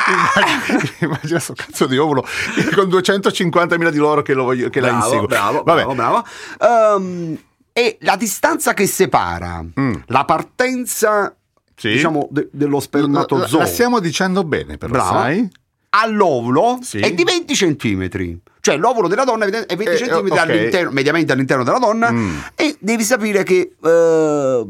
immagina, 0.08 0.90
immagina 1.00 1.38
sto 1.38 1.52
cazzo 1.54 1.86
di 1.86 1.98
ovulo 1.98 2.22
con 2.74 2.88
250.000 2.88 3.88
di 3.90 3.98
loro 3.98 4.22
che, 4.22 4.32
lo 4.34 4.44
voglio, 4.44 4.68
che 4.70 4.80
la 4.80 4.88
bravo, 4.88 5.04
inseguo. 5.04 5.26
bravo, 5.26 5.62
Vabbè. 5.62 5.84
bravo, 5.84 5.94
bravo. 5.94 6.24
Ehm, 6.98 7.38
e 7.72 7.96
la 8.00 8.16
distanza 8.16 8.74
che 8.74 8.86
separa 8.86 9.62
Mm. 9.78 9.92
la 10.06 10.24
partenza 10.24 11.34
Sì. 11.74 11.90
diciamo 11.92 12.28
de- 12.30 12.48
dello 12.52 12.76
La, 12.76 12.80
spermatozoo 12.82 13.58
la 13.60 13.66
stiamo 13.66 13.98
dicendo 13.98 14.44
bene, 14.44 14.76
però, 14.78 14.92
Bravo. 14.92 15.10
sai? 15.18 15.50
All'ovulo 15.94 16.78
Sì. 16.82 17.00
è 17.00 17.12
di 17.12 17.24
20 17.24 17.54
centimetri. 17.54 18.38
Cioè 18.60 18.76
l'ovulo 18.76 19.08
della 19.08 19.24
donna 19.24 19.44
è 19.44 19.50
20 19.50 19.84
Eh, 19.84 19.96
centimetri 19.96 20.30
ok. 20.30 20.38
all'interno, 20.38 20.90
mediamente 20.92 21.32
all'interno 21.32 21.64
della 21.64 21.78
donna 21.78 22.10
Mm. 22.12 22.36
e 22.54 22.76
devi 22.78 23.02
sapere 23.02 23.42
che 23.42 23.72
eh, 23.82 24.66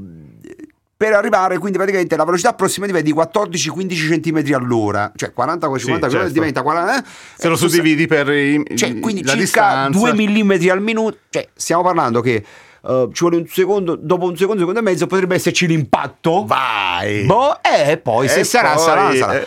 per 0.97 1.13
arrivare 1.15 1.59
quindi 1.59 1.77
praticamente 1.79 2.17
la 2.17 2.25
velocità 2.25 2.51
approssimativa 2.51 2.99
è 2.99 3.03
di 3.03 3.13
14-15 3.13 3.91
centimetri 4.09 4.53
all'ora, 4.53 5.13
cioè 5.17 5.33
40-50 5.37 6.09
Sì, 6.09 6.11
certo. 6.17 6.29
diventa 6.33 6.63
40 6.63 6.99
eh, 6.99 7.05
Se 7.37 7.49
lo 7.49 7.55
eh, 7.55 7.59
suddividi 7.59 8.07
per 8.07 8.29
i- 8.31 8.65
cioè, 8.77 8.99
quindi 9.01 9.23
circa 9.25 9.35
distanza. 9.41 9.99
2 9.99 10.13
mm 10.15 10.71
al 10.71 10.81
minuto. 10.81 11.19
Cioè, 11.29 11.49
stiamo 11.55 11.83
parlando 11.83 12.21
che 12.21 12.45
eh, 12.85 13.09
ci 13.13 13.21
vuole 13.21 13.37
un 13.37 13.47
secondo, 13.47 13.97
dopo 13.97 14.27
un 14.27 14.37
secondo, 14.37 14.61
secondo 14.61 14.81
e 14.81 14.83
mezzo 14.83 15.07
potrebbe 15.07 15.35
esserci 15.35 15.67
l'impatto. 15.67 16.45
Vai! 16.47 17.25
Boh, 17.25 17.59
e 17.63 17.97
poi 17.99 18.29
se 18.29 18.41
E 18.41 18.45
sarà, 18.45 18.75
poi, 18.75 18.85
sarà, 18.85 19.15
sarà. 19.15 19.41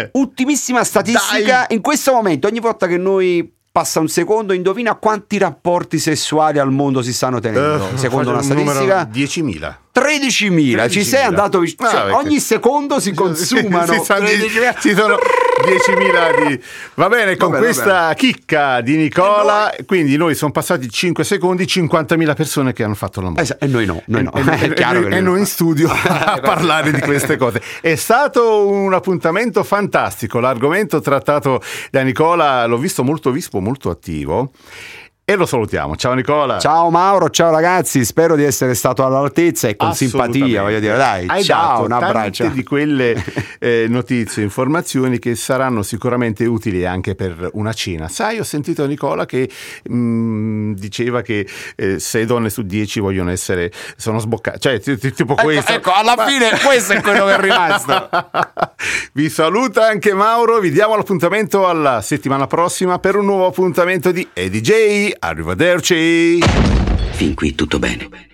eh, 0.00 0.10
Ultimissima 0.14 0.84
statistica, 0.84 1.64
Dai. 1.66 1.76
in 1.76 1.80
questo 1.80 2.12
momento, 2.12 2.46
ogni 2.48 2.60
volta 2.60 2.86
che 2.86 2.96
noi 2.96 3.52
passa 3.72 4.00
un 4.00 4.08
secondo, 4.08 4.52
indovina 4.52 4.94
quanti 4.96 5.38
rapporti 5.38 5.98
sessuali 5.98 6.58
al 6.58 6.70
mondo 6.70 7.00
si 7.00 7.12
stanno 7.12 7.40
tenendo, 7.40 7.88
eh, 7.94 7.96
secondo 7.96 8.28
una 8.30 8.42
statistica? 8.42 9.08
10.000. 9.10 9.74
13.000, 9.94 10.88
ci 10.88 11.04
sei 11.04 11.20
13.000. 11.22 11.26
andato 11.26 11.58
vicino. 11.60 11.86
Ah, 11.86 11.90
Cioè, 11.90 12.00
perché- 12.04 12.16
ogni 12.26 12.40
secondo 12.40 13.00
si 13.00 13.12
consumano 13.12 13.92
13.000. 13.92 14.80
ci 14.80 14.94
sono 14.94 15.16
10.000 15.64 16.48
di... 16.48 16.60
Va 16.94 17.08
bene, 17.08 17.36
con 17.36 17.50
Va 17.50 17.58
bene, 17.58 17.72
questa 17.72 18.12
chicca 18.14 18.80
di 18.80 18.96
Nicola, 18.96 19.72
quindi 19.86 20.16
noi 20.16 20.34
sono 20.34 20.50
passati 20.50 20.88
5 20.90 21.24
secondi, 21.24 21.64
50.000 21.64 22.34
persone 22.34 22.72
che 22.72 22.82
hanno 22.84 22.94
fatto 22.94 23.20
l'amore. 23.20 23.42
Eh, 23.42 23.44
sa- 23.44 23.56
E 23.60 23.66
noi 23.66 23.84
no, 23.86 24.02
noi 24.06 24.22
no. 24.24 24.32
E, 24.32 24.40
È 24.70 24.72
chiaro 24.72 25.00
e- 25.00 25.02
e 25.02 25.08
noi 25.08 25.22
noi 25.22 25.32
no. 25.34 25.38
in 25.38 25.46
studio 25.46 25.90
a 25.92 26.40
parlare 26.42 26.90
di 26.90 27.00
queste 27.00 27.36
cose. 27.36 27.60
È 27.80 27.94
stato 27.94 28.66
un 28.66 28.92
appuntamento 28.94 29.62
fantastico. 29.62 30.40
L'argomento 30.40 31.00
trattato 31.00 31.60
da 31.90 32.00
Nicola 32.02 32.64
l'ho 32.66 32.78
visto 32.78 33.04
molto 33.04 33.30
vispo, 33.30 33.60
molto 33.60 33.90
attivo. 33.90 34.50
E 35.24 35.36
lo 35.36 35.46
salutiamo. 35.46 35.94
Ciao 35.94 36.14
Nicola. 36.14 36.58
Ciao 36.58 36.90
Mauro, 36.90 37.30
ciao 37.30 37.52
ragazzi, 37.52 38.04
spero 38.04 38.34
di 38.34 38.42
essere 38.42 38.74
stato 38.74 39.04
all'altezza 39.06 39.68
e 39.68 39.76
con 39.76 39.94
simpatia, 39.94 40.62
voglio 40.62 40.80
dire, 40.80 40.96
dai, 40.96 41.26
Hai 41.28 41.44
ciao, 41.44 41.68
dato 41.68 41.84
un 41.84 41.92
abbraccio. 41.92 42.42
tante 42.42 42.58
di 42.58 42.64
quelle 42.64 43.24
eh, 43.60 43.86
notizie, 43.88 44.42
informazioni 44.42 45.20
che 45.20 45.36
saranno 45.36 45.84
sicuramente 45.84 46.44
utili 46.44 46.84
anche 46.84 47.14
per 47.14 47.50
una 47.52 47.72
cena. 47.72 48.08
Sai, 48.08 48.40
ho 48.40 48.42
sentito 48.42 48.84
Nicola 48.84 49.24
che 49.24 49.48
mh, 49.88 50.72
diceva 50.72 51.22
che 51.22 51.46
eh, 51.76 52.00
6 52.00 52.26
donne 52.26 52.50
su 52.50 52.62
10 52.62 52.98
vogliono 52.98 53.30
essere, 53.30 53.70
sono 53.96 54.18
sboccate, 54.18 54.58
cioè 54.58 54.80
ti- 54.80 54.98
ti- 54.98 55.12
tipo 55.12 55.34
Ecco, 55.34 55.44
questo. 55.44 55.70
ecco, 55.72 55.92
alla 55.92 56.16
fine 56.26 56.50
questo 56.66 56.94
è 56.94 57.00
quello 57.00 57.26
che 57.26 57.34
è 57.36 57.40
rimasto. 57.40 58.08
vi 59.14 59.30
saluta 59.30 59.86
anche 59.86 60.12
Mauro, 60.14 60.58
vi 60.58 60.72
diamo 60.72 60.96
l'appuntamento 60.96 61.68
alla 61.68 62.00
settimana 62.02 62.48
prossima 62.48 62.98
per 62.98 63.14
un 63.14 63.24
nuovo 63.24 63.46
appuntamento 63.46 64.10
di 64.10 64.28
EDJ. 64.32 65.11
Arrivederci. 65.18 66.38
Fin 67.12 67.34
qui 67.34 67.54
tutto 67.54 67.78
bene. 67.78 68.31